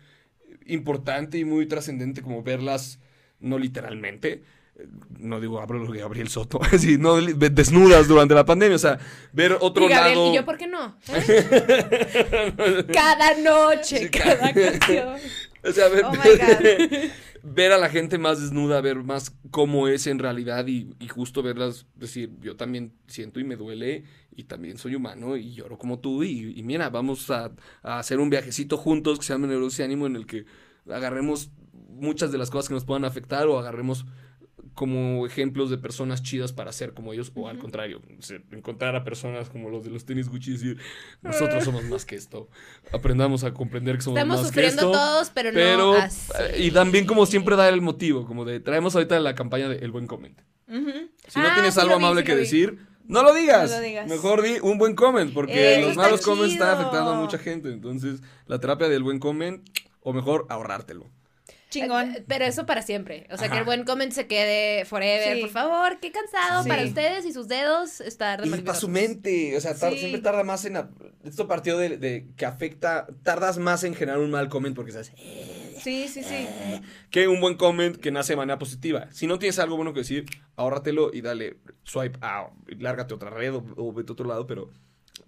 [0.66, 3.00] importante y muy trascendente como verlas,
[3.40, 4.44] no literalmente,
[5.20, 9.00] no digo hablo lo de Gabriel Soto, así, no desnudas durante la pandemia, o sea,
[9.34, 10.32] ver otro Y Gabriel, lado...
[10.32, 10.96] ¿y yo por qué no?
[11.14, 12.86] ¿Eh?
[12.94, 15.18] Cada noche, Sí, cada canción.
[15.64, 16.14] O sea, ver, Oh
[17.44, 21.42] ver a la gente más desnuda, ver más cómo es en realidad y, y justo
[21.42, 24.04] verlas decir, yo también siento y me duele
[24.36, 27.52] y también soy humano y lloro como tú y, y mira, vamos a,
[27.82, 30.46] a hacer un viajecito juntos que se llama Neurosis y Ánimo en el que
[30.90, 31.52] agarremos
[31.90, 34.06] muchas de las cosas que nos puedan afectar o agarremos
[34.74, 38.02] como ejemplos de personas chidas para ser como ellos o al contrario,
[38.52, 40.78] encontrar a personas como los de los tenis Gucci y decir,
[41.22, 42.50] nosotros somos más que esto.
[42.92, 44.92] Aprendamos a comprender que somos Estamos más sufriendo que esto.
[44.92, 46.32] todos, pero, Pero, no así.
[46.40, 49.78] eh, y también como siempre dar el motivo, como de, traemos ahorita la campaña de
[49.78, 50.40] El Buen Comment.
[50.68, 51.10] Ujú.
[51.28, 52.42] Si no Ah, tienes sí algo lo vi, amable sí que lo vi.
[52.44, 53.70] decir, no lo digas.
[53.72, 54.08] No lo digas.
[54.08, 56.80] Mejor di un buen comment, porque Eso los está malos comments están chido.
[56.82, 57.72] afectando a mucha gente.
[57.74, 59.68] Entonces, la terapia del buen comment,
[60.02, 61.10] o mejor, ahorrártelo.
[61.70, 62.16] Chingón.
[62.16, 63.28] Eh, Pero eso para siempre.
[63.32, 65.36] O sea, que el buen comment se quede forever.
[65.36, 65.42] Sí.
[65.42, 66.70] Por favor, qué cansado Sí.
[66.70, 70.00] para ustedes y sus dedos estar Y para su mente, o sea, tar- Sí.
[70.00, 70.78] siempre tarda más en...
[70.78, 70.90] a-
[71.24, 75.12] Esto partió de, de que afecta, tardas más en generar un mal comment porque sabes,
[75.82, 76.48] Sí, sí, sí.
[77.12, 79.08] que un buen comment que nace de manera positiva.
[79.12, 82.50] Si no tienes algo bueno que decir, ahórratelo y dale swipe a,
[82.80, 84.72] lárgate a otra red o, o vete a otro lado, pero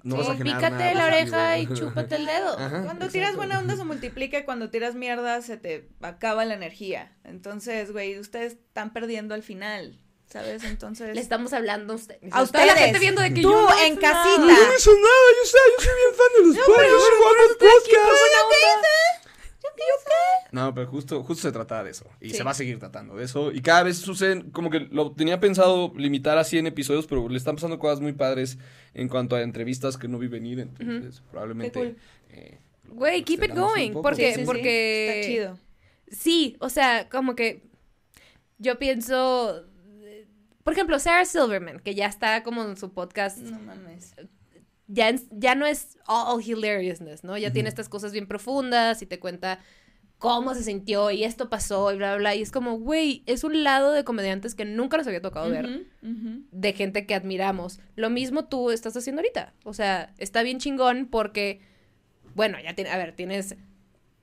[0.04, 2.58] no vas a Sí, generar pícate nada la oreja y chúpate el dedo.
[2.60, 6.54] Ajá, Cuando tiras buena onda se multiplica y cuando tiras mierda se te acaba la
[6.56, 7.12] energía.
[7.24, 10.64] Entonces, güey, ustedes están perdiendo al final, ¿sabes?
[10.64, 11.14] Entonces...
[11.16, 12.32] Le estamos hablando a ustedes.
[12.34, 12.68] A ustedes.
[12.68, 14.38] la gente viendo de que Tú yo no en casita.
[14.38, 17.32] no hice nada, yo, sé, yo soy bien fan de los podcasts, yo soy fan
[20.52, 22.06] No, pero justo, justo se trata de eso.
[22.20, 22.36] Y Sí.
[22.38, 23.52] se va a seguir tratando de eso.
[23.52, 27.38] Y cada vez suceden, como que lo tenía pensado limitar a 100 episodios, pero le
[27.38, 28.58] están pasando cosas muy padres
[28.94, 30.60] en cuanto a entrevistas que no vi venir.
[30.60, 31.80] Entonces, probablemente.
[31.80, 31.96] Cool.
[32.32, 32.58] eh,
[32.90, 33.94] Güey, keep it going.
[33.94, 34.46] Porque, Sí, sí, sí.
[34.46, 35.10] porque.
[35.22, 35.60] Está chido.
[36.10, 37.64] Sí, o sea, como que
[38.58, 39.64] yo pienso,
[40.66, 44.14] por ejemplo, Sarah Silverman, que ya está como en su podcast, No mames.
[44.92, 47.38] Ya, ya no es all hilariousness, ¿no?
[47.38, 49.60] Ya tiene estas cosas bien profundas y te cuenta
[50.18, 52.36] cómo se sintió y esto pasó y bla, bla, bla.
[52.36, 55.88] Y es como, güey, es un lado de comediantes que nunca nos había tocado ver.
[56.02, 57.80] De gente que admiramos.
[57.96, 59.54] Lo mismo tú estás haciendo ahorita.
[59.64, 61.62] O sea, está bien chingón porque,
[62.36, 63.56] bueno, ya tiene, a ver, tienes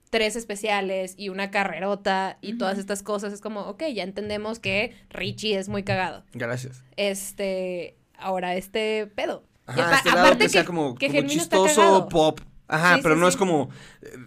[0.09, 3.33] tres especiales y una carrerota y todas estas cosas.
[3.33, 6.23] Es como, ok, ya entendemos que Richie es muy cagado.
[6.33, 6.83] Gracias.
[6.95, 9.48] Este, ahora este pedo.
[9.69, 12.39] Ajá, este lado que, sea como, que como chistoso pop.
[12.67, 13.29] Ajá, Sí, pero sí, no sí.
[13.31, 13.69] es como.
[14.01, 14.17] eh,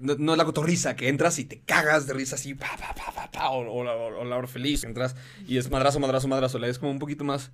[0.00, 2.94] no, no es la cotorriza que entras y te cagas de risa así, pa, pa,
[2.94, 4.84] pa, pa, pa, o, o la, o la hora feliz.
[4.84, 5.14] Entras
[5.46, 6.58] y es madrazo, madrazo, madrazo.
[6.58, 7.52] La es como un poquito más.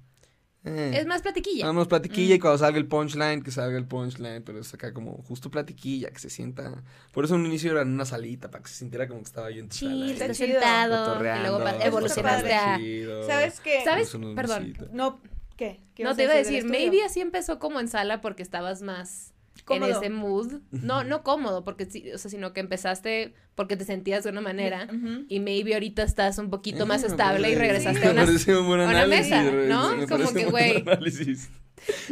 [0.64, 1.66] eh, Es más platiquilla.
[1.66, 5.22] Vamos, platiquilla y cuando salga el punchline, que salga el punchline, pero es acá como
[5.22, 6.82] justo platiquilla, que se sienta.
[7.12, 9.26] Por eso en un inicio era en una salita, para que se sintiera como que
[9.26, 9.92] estaba ahí en tu sala.
[10.06, 10.34] Ahí, chido.
[10.34, 11.20] sentado.
[11.22, 12.78] Y luego evolucionaste a...
[13.26, 13.82] ¿Sabes qué?
[13.84, 14.16] ¿Sabes?
[14.34, 14.74] Perdón.
[14.92, 15.20] No,
[15.60, 15.78] ¿Qué?
[15.94, 19.34] ¿Qué No te iba a decir, maybe así empezó como en sala porque estabas más
[19.66, 19.90] Cómodo.
[19.90, 20.54] en ese mood.
[20.70, 24.40] No, no cómodo, porque sí, o sea, sino que empezaste porque te sentías de una
[24.40, 24.88] manera
[25.28, 28.24] y maybe ahorita estás un poquito más estable y regresaste a una...
[28.24, 30.08] un buen a una análisis, mesa, me ¿no?
[30.08, 30.82] Como que, güey.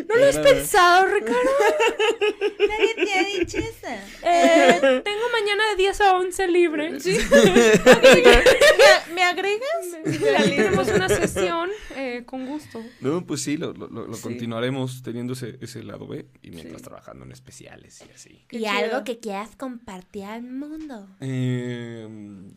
[0.09, 1.39] ¿No lo has pensado, Ricardo?
[2.69, 3.87] Nadie te ha dicho eso.
[4.25, 7.01] Eh, tengo mañana de 10 a 11 libre.
[7.01, 7.17] Sí.
[7.31, 9.87] ¿Me, me agregas?
[10.33, 10.43] La.
[10.43, 12.83] Tenemos una sesión eh, con gusto.
[13.01, 14.23] No, pues sí, lo, lo- lo- lo Sí.
[14.23, 18.45] continuaremos teniendo ese, ese lado B y mientras trabajando en especiales y así.
[18.49, 18.73] Qué y chido.
[18.73, 21.07] algo que quieras compartir al mundo.
[21.21, 22.07] Eh,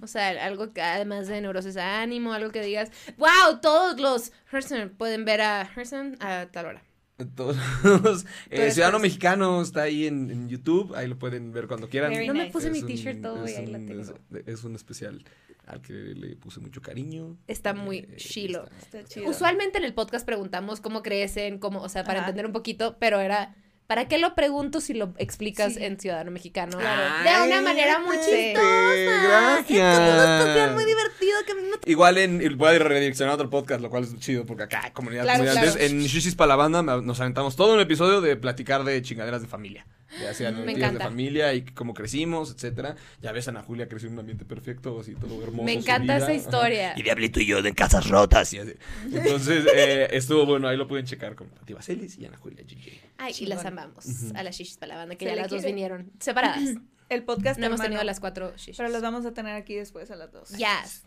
[0.02, 4.90] O sea, algo que además de neurosis ánimo, algo que digas, wow, todos los Herson
[4.98, 6.84] pueden ver a Herson a tal hora.
[7.26, 7.56] Todos,
[7.86, 9.04] eh, eres Ciudadano first.
[9.14, 12.14] Mexicano está ahí en, en YouTube, ahí lo pueden ver cuando quieran.
[12.28, 14.02] No me puse mi Es un- t-shirt todo y es ahí la un- tengo.
[14.02, 14.14] Es,
[14.46, 15.24] es un especial
[15.68, 17.38] al que le puse mucho cariño.
[17.48, 18.66] Está muy Eh, chilo.
[18.82, 19.30] está- Está chido.
[19.30, 22.28] Usualmente en el podcast preguntamos cómo crecen, cómo, o sea, para Ajá.
[22.30, 23.56] entender un poquito, pero era,
[23.92, 25.84] ¿para qué lo pregunto si lo explicas Sí.
[25.84, 26.78] en Ciudadano Mexicano?
[26.78, 27.24] Claro.
[27.26, 28.54] De una manera muy Sí.
[28.54, 29.66] chistosa.
[29.68, 30.74] Gracias.
[30.74, 34.04] muy divertido que a mí no Igual en, voy a redireccionar otro podcast, lo cual
[34.06, 35.88] es chido porque acá, comunidad Claro, comediantes, claro.
[35.94, 39.50] en Shishis para la banda nos aventamos todo un episodio de platicar de chingaderas de
[39.50, 39.86] familia.
[40.20, 42.96] Ya sean Me tías de familia y cómo crecimos, etcétera.
[43.22, 45.64] Ya ves, Ana Julia creció en un ambiente perfecto, así todo hermoso.
[45.64, 46.94] Me encanta esa historia.
[46.98, 48.52] Y Diablito y yo de casas rotas.
[48.54, 48.74] Y así.
[49.12, 53.00] Entonces, eh, estuvo bueno, ahí lo pueden checar con Pati Vaselis y Ana Julia GJ.
[53.18, 54.06] Ay, y las amamos.
[54.36, 56.62] A las shishis para la banda, que Se ya las dos vinieron separadas.
[57.10, 58.78] El podcast No hemos tenido las cuatro shishis.
[58.78, 60.50] Pero los vamos a tener aquí después a las dos.
[60.52, 61.04] Yes.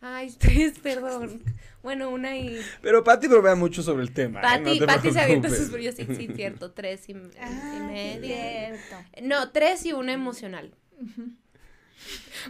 [0.00, 1.42] Ay, tres, perdón.
[1.82, 2.60] Bueno, una y.
[2.82, 4.40] Pero Pati provea mucho sobre el tema.
[4.40, 4.42] ¿eh?
[4.42, 5.94] Pati, No te Pati se avienta sus brillos.
[5.94, 6.72] Sí, sí, cierto.
[6.72, 8.26] Tres y, y Ah, medio.
[8.26, 8.96] cierto.
[9.22, 10.72] No, tres y una emocional.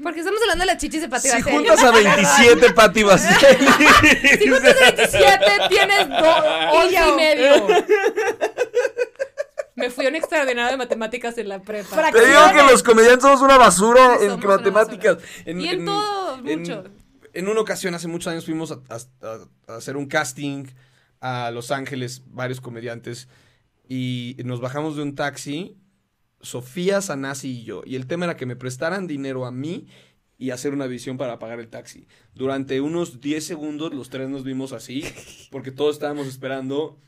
[0.03, 1.55] Porque estamos hablando de las chichis de Pati Si Vaselis.
[1.59, 3.70] juntas a 27 Pati Vaselis.
[4.40, 7.66] Si juntas a 27, tienes dos, once y medio.
[9.76, 12.11] Me fui a un extraordinario de matemáticas en la prepa.
[12.11, 15.18] Te digo que los comediantes somos una basura en matemáticas.
[15.44, 16.84] Y en todo, mucho.
[17.39, 20.64] En una ocasión, hace muchos años, fuimos a, a- a hacer un casting
[21.20, 23.28] a Los Ángeles, varios comediantes,
[23.89, 25.76] y nos bajamos de un taxi,
[26.41, 27.82] Sofía, Sanasi y yo.
[27.84, 29.87] Y el tema era que me prestaran dinero a mí
[30.39, 32.07] y hacer una visión para pagar el taxi.
[32.34, 35.03] Durante unos 10 segundos los tres nos vimos así,
[35.51, 36.99] porque todos estábamos esperando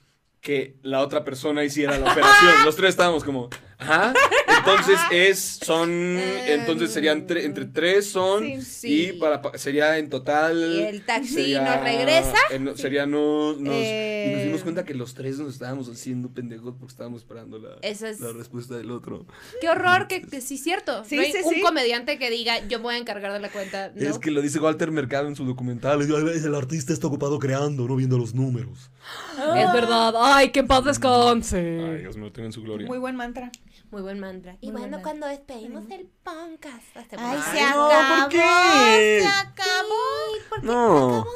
[0.41, 2.64] que la otra persona hiciera la operación.
[2.64, 4.14] Los tres estábamos como, ajá.
[4.59, 8.62] Entonces es, son, entonces serían tre- entre tres son Sí.
[8.62, 9.02] Sí.
[9.09, 10.56] y para pa- sería en total.
[10.74, 12.34] Y el taxi nos regresa.
[12.50, 14.42] en- sería no, nos, y nos Eh.
[14.46, 18.32] dimos cuenta que los tres nos estábamos haciendo pendejos porque estábamos esperando la, es- la
[18.32, 19.26] respuesta del otro.
[19.61, 21.04] Qué horror, que, que sí es cierto.
[21.04, 21.61] Sí, no hay sí, un sí.
[21.61, 23.92] comediante que diga, yo voy a encargar de la cuenta.
[23.94, 24.09] No.
[24.09, 26.00] Es que lo dice Walter Mercado en su documental.
[26.02, 28.90] El artista está ocupado creando, no viendo los números.
[29.36, 30.14] Es verdad.
[30.20, 31.59] Ay, que en paz descanse.
[31.59, 32.86] Ay, Dios me lo tenga en su gloria.
[32.86, 33.50] Muy buen mantra.
[33.91, 34.57] Muy buen mantra.
[34.61, 36.97] Y Muy bueno, buen cuando despedimos el podcast.
[36.97, 38.20] hacemos- Ay, Ay, se no, acabó.
[38.20, 39.20] ¿por qué?
[39.22, 40.49] Se acabó.
[40.49, 41.26] ¿Por qué No,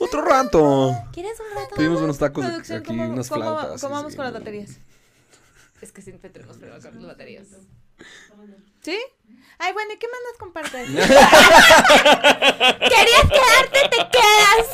[0.00, 0.94] otro rato.
[1.12, 1.74] ¿Quieres un rato?
[1.76, 3.80] Pedimos unos tacos aquí, ¿cómo, unas cómo- flautas.
[3.80, 4.78] cómo y vamos sí, con las baterías?
[5.80, 7.46] Es que siempre tenemos problemas con las baterías.
[8.82, 8.98] ¿Sí?
[9.58, 10.88] Ay, bueno, ¿y qué más nos compartes?
[12.90, 13.80] ¿Querías quedarte?
[13.90, 14.66] ¡Te quedas!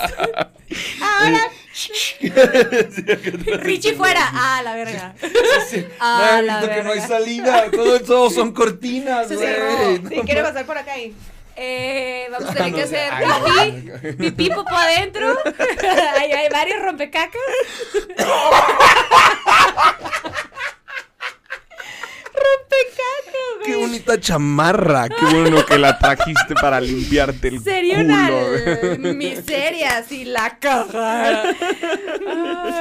[1.02, 1.42] Ahora,
[3.62, 4.30] Richie fuera.
[4.32, 5.14] Ah, la verga.
[5.20, 5.28] No,
[6.00, 7.18] Ah, he la visto que no hay verga.
[7.18, 7.70] salida.
[7.70, 9.98] Todo eso son cortinas, se cerró.
[10.02, 11.14] No, Sí, quiere pasar por acá y...
[11.60, 13.12] Eh, vamos a tener que no hacer
[14.12, 15.36] pipí, pipí popo adentro.
[16.16, 17.42] hay, hay varios rompecacas.
[23.64, 25.08] Qué bonita chamarra.
[25.08, 28.94] Qué bueno que la trajiste para limpiarte el Sería culo.
[28.98, 31.42] una miseria si la caga.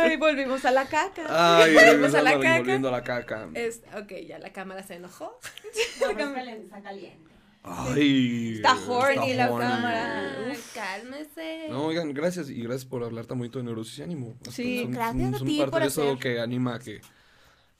[0.04, 1.24] Ay, volvimos a la caca.
[1.64, 2.58] Ay, Volvemos a la caca.
[2.60, 3.50] volviendo a la caca.
[3.54, 5.40] Es, ok, ya la cámara se enojó.
[7.64, 8.54] Ay.
[8.56, 9.68] Está horny la horny.
[9.68, 10.36] cámara.
[10.74, 11.68] Cálmese.
[11.70, 14.36] No, oigan, gracias y gracias por hablar tan bonito de neurosis y ánimo.
[14.52, 16.18] Sí, son, gracias son- a son ti parte por de eso hacer.
[16.20, 17.02] que anima a que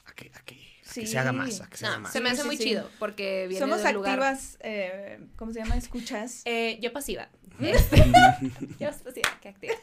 [0.06, 0.67] a que, a que,
[1.00, 1.12] a que Sí.
[1.14, 2.14] se haga más, a que se haga No, más.
[2.14, 2.70] se me hace Sí, muy sí, sí.
[2.70, 4.20] chido porque viene Somos de un lugar...
[4.20, 5.76] activas, eh, ¿cómo se llama?
[5.78, 6.42] Escuchas.
[6.46, 7.30] Eh, yo pasiva.
[7.60, 7.98] Este,
[8.80, 9.74] yo pasiva, que activa.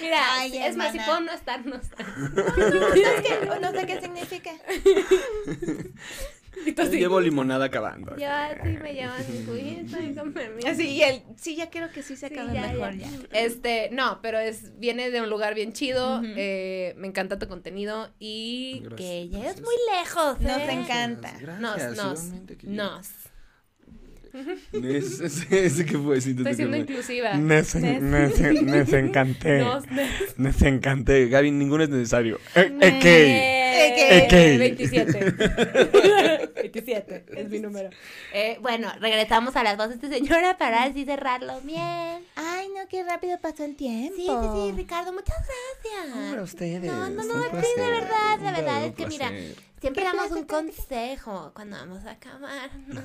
[0.00, 1.06] Mira, Ay, es más, si hermana.
[1.06, 2.06] puedo no estar, no estar.
[3.60, 4.50] no sé qué significa.
[6.78, 8.16] Así, Llevo limonada acabando.
[8.16, 8.94] Yo así me
[10.32, 10.68] permiso.
[10.68, 13.08] Así, y él, sí, ya quiero que sí se Sí, acabe ya, mejor ya.
[13.08, 13.40] ya.
[13.40, 16.20] Este, no, pero es viene de un lugar bien chido.
[16.24, 19.60] Eh, me encanta tu contenido y Gracias, que llegues gracias.
[19.64, 20.40] muy lejos.
[20.40, 20.72] Nos ¿eh?
[20.72, 21.32] encanta.
[21.40, 23.08] Gracias, Nos, nos, nos.
[24.72, 27.34] Nes, ese, ese que fue, sí, Estoy siendo inclusiva.
[27.34, 29.58] Nes, nes, nes encanté.
[29.58, 30.38] Nos, nes.
[30.38, 31.28] Nes encanté.
[31.28, 32.40] Gaby, ninguno es necesario.
[32.56, 33.04] Ok.
[34.58, 35.34] 27.
[36.54, 37.90] 27 es mi número.
[38.32, 42.24] Eh, bueno, regresamos a las voces de señora para así cerrarlo bien.
[42.34, 44.14] Ay, no, qué rápido pasó el tiempo.
[44.16, 46.16] Sí, sí, sí, Ricardo, muchas gracias.
[46.16, 46.92] Hombre, ustedes.
[46.92, 49.32] No, no, no, sí, de verdad, la verdad es que placer.
[49.32, 53.02] mira, siempre damos un consejo cuando vamos a acabar, ¿no?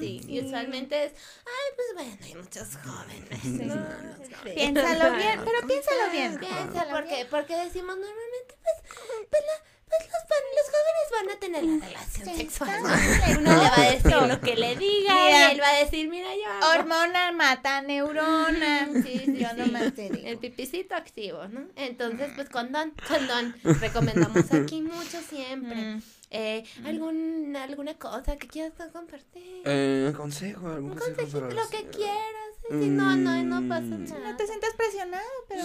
[0.00, 3.44] Sí, y usualmente es, ay, pues bueno, hay muchos jóvenes.
[3.44, 4.44] ¿no?
[4.54, 6.38] Piénsalo bien, pero piénsalo bien.
[6.38, 11.40] Piénsalo, porque, porque decimos normalmente, pues, pues, la- pues los, van- los jóvenes van a
[11.40, 12.82] tener la relación sexual.
[12.82, 13.38] ¿no?
[13.40, 15.48] Uno le va a decir lo que le diga Mira.
[15.48, 16.80] y él va a decir, mira, yo hago".
[16.80, 18.88] Hormona mata neurona.
[19.06, 20.26] Sí, sí, Yo nomás te digo.
[20.26, 21.66] El pipicito activo, ¿no?
[21.76, 23.54] Entonces, pues condón, condón.
[23.62, 25.76] Recomendamos aquí mucho siempre.
[25.76, 26.02] Mm.
[26.30, 29.62] Eh, ¿algún, ¿Alguna cosa que quieras compartir?
[29.64, 32.50] Eh, consejo, algún Un consejo consejito, para lo que quieras.
[32.68, 34.04] Sí, sí, no, no, no pasa Mm.
[34.04, 34.30] nada.
[34.32, 35.62] No te sientas presionado, pero.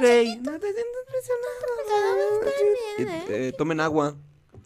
[0.00, 1.06] Rey, no te sientas
[1.86, 3.32] Todo va a estar bien, presionado.
[3.32, 3.44] ¿eh?
[3.44, 4.16] Eh, eh, tomen agua,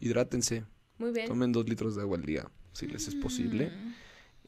[0.01, 0.65] hidrátense.
[0.97, 1.27] Muy bien.
[1.29, 3.71] Tomen dos litros de agua al día, si les es posible.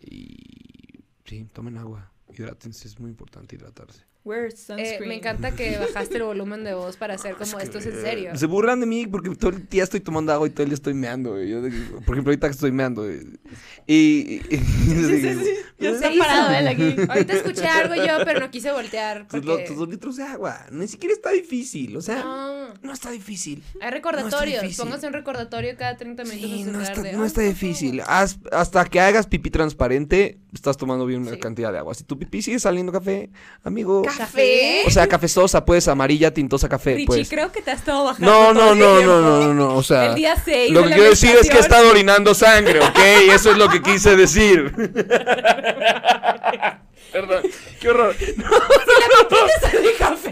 [0.01, 4.03] Y sí, tomen agua, hidrátense, es muy importante hidratarse.
[4.27, 7.87] Wear Eh, me encanta que bajaste el volumen de voz para hacer como esto es
[7.87, 8.37] en serio.
[8.37, 10.75] Se burlan de mí porque todo el día estoy tomando agua y todo el día
[10.75, 11.49] estoy meando, güey.
[11.49, 13.21] Yo, por ejemplo, ahorita que estoy meando, güey.
[13.87, 13.95] Y...
[13.97, 15.47] y- y-
[15.79, 16.25] Ya ¿Qué está hizo?
[16.25, 16.97] parado él aquí.
[17.11, 19.65] Ahorita escuché algo yo, pero no quise voltear porque...
[19.69, 20.65] tus dos litros de agua.
[20.73, 23.63] Ni siquiera está difícil, o sea, no, No, está difícil.
[23.83, 24.63] hay recordatorios.
[24.63, 24.85] difícil.
[24.87, 28.01] Póngase un recordatorio cada 30 minutos Sí, no está, de, no "Ay, está difícil.
[28.01, 28.11] favor".
[28.11, 31.41] Haz- hasta que hagas pipí transparente, estás tomando bien una Sí.
[31.41, 31.93] cantidad de agua.
[31.95, 33.29] Si tu pipí sigue saliendo café,
[33.63, 34.01] amigo.
[34.01, 34.16] ¿Café?
[34.87, 37.29] O sea, cafezosa, pues, amarilla, tintosa, café, Richie, pues.
[37.29, 40.07] creo que te has estado bajando No, no, no, no, no, no, no, o sea.
[40.07, 42.99] El día 6 Lo que quiero decir es que he estado orinando sangre, ¿ok?
[43.33, 44.73] Eso es lo que quise decir.
[47.13, 47.43] Perdón,
[47.81, 48.17] qué horror.
[48.17, 48.35] de
[49.99, 50.31] café.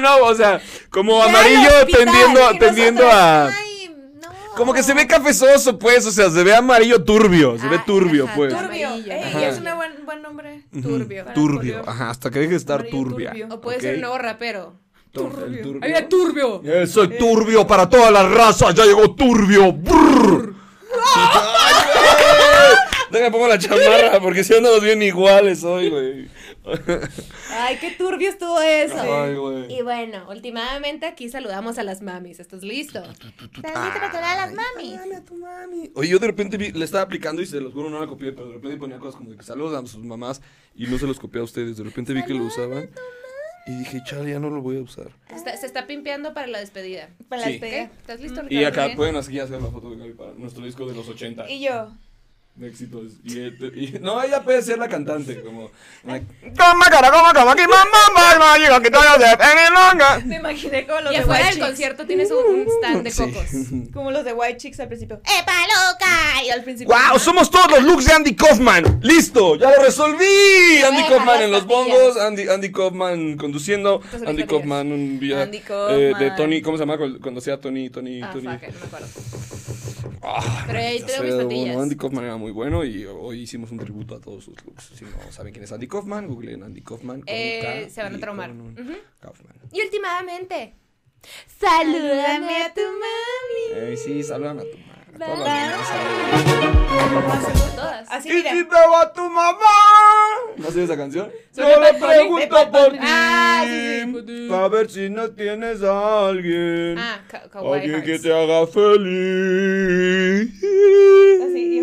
[0.00, 0.60] no, o sea,
[0.90, 3.50] como amarillo tendiendo, tendiendo a...
[4.50, 4.56] No.
[4.56, 7.84] Como que se ve cafezoso, pues, o sea, se ve amarillo turbio, se ve Ah,
[7.86, 8.52] turbio, ajá, pues.
[8.52, 8.88] turbio.
[8.90, 9.14] Turbio.
[9.14, 9.46] Ey, Ajá.
[9.48, 10.64] es un buen, buen nombre.
[10.82, 11.24] Turbio.
[11.34, 13.30] Turbio, ajá, hasta que deje de estar turbia.
[13.30, 13.48] turbio.
[13.50, 14.74] O puede ser un nuevo rapero.
[15.12, 15.20] El
[15.62, 15.80] turbio.
[15.82, 16.62] ¡Ay, turbio!
[16.64, 19.72] Eh, soy turbio para toda la raza, ya llegó turbio.
[19.72, 20.54] Brrr.
[21.14, 22.76] Ay, güey.
[23.10, 26.28] Déjame pongo la chamarra porque si andamos bien iguales hoy, güey.
[27.50, 28.96] ¡Ay, qué turbio estuvo eso!
[29.00, 29.72] Ay, güey.
[29.78, 32.40] Y bueno, últimamente aquí saludamos a las mamis.
[32.40, 33.02] ¿Estás listo?
[33.02, 34.96] Saludito para todas las mamis.
[34.96, 35.90] Dale a tu mami.
[35.94, 38.32] Oye, yo de repente vi- le estaba aplicando y se los juro no la copié,
[38.32, 40.42] pero de repente ponía cosas como de que saludan a sus mamás
[40.74, 41.76] y no se los copié a ustedes.
[41.76, 42.90] De repente vi que lo usaban
[43.66, 45.10] y dije, chale, ya no lo voy a usar.
[45.34, 47.10] Está- se está pimpeando para la despedida.
[47.28, 47.58] Para Sí.
[47.58, 47.90] pegas.
[47.90, 47.98] ¿Ok?
[48.00, 48.68] ¿Estás listo, Y Ricardo?
[48.68, 48.96] acá Bien.
[48.96, 51.50] pueden así hacer la foto de Gaby para nuestro disco de los 80.
[51.50, 51.90] Y yo.
[52.56, 53.12] De éxitos.
[53.24, 55.70] Y, este- y- no, ella puede ser la cantante, como.
[56.04, 56.26] like,
[60.26, 63.10] Me imaginé como los Y de afuera White del concierto tienes un, un stand de
[63.10, 63.22] Sí.
[63.22, 63.44] cocos.
[63.94, 65.16] Como los de White Chicks al principio.
[65.24, 66.44] ¡Epa, loca!
[66.44, 66.94] Y al principio.
[66.94, 67.18] ¡Wow!
[67.18, 69.00] Somos todos los looks de Andy Kaufman.
[69.02, 69.56] ¡Listo!
[69.56, 70.24] ¡Ya lo resolví!
[70.86, 76.12] Andy Kaufman en los bongos, Andy, Andy Kaufman conduciendo, Andy Kaufman un día Andy eh,
[76.18, 76.30] de.
[76.32, 76.98] Tony, ¿cómo se llama?
[77.20, 78.46] Cuando hacía Tony, Tony, Ah, Tony.
[78.46, 79.06] fuck, it, no me acuerdo.
[80.22, 81.76] Ah, Pero ahí tengo mis patillas.
[81.76, 84.92] Andy Kaufman era muy bueno y hoy hicimos un tributo a todos sus looks.
[84.94, 87.20] Si no saben quién es Andy Kaufman, googleen Andy Kaufman.
[87.20, 88.50] con Eh, K se van a traumar.
[89.20, 89.54] Kaufman.
[89.72, 90.74] Y últimamente,
[91.58, 93.92] salúdame a tu mami.
[93.92, 94.89] Eh, sí, salúdame a tu madre.
[95.18, 95.90] Todas.
[98.10, 98.50] Así, ¿Y mira.
[98.50, 99.58] si te va tu mamá?
[100.56, 101.30] ¿No sabes esa canción?
[101.54, 102.98] Yo le pregunto por ti.
[103.00, 104.48] Ah, sí, sí.
[104.52, 106.96] A ver si no tienes a alguien.
[106.98, 107.20] Ah,
[107.54, 110.50] alguien que te haga feliz.
[111.44, 111.80] Así, y.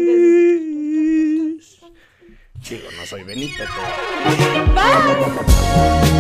[2.62, 4.74] Chico, no soy Benito, pero...
[4.74, 6.18] Bye.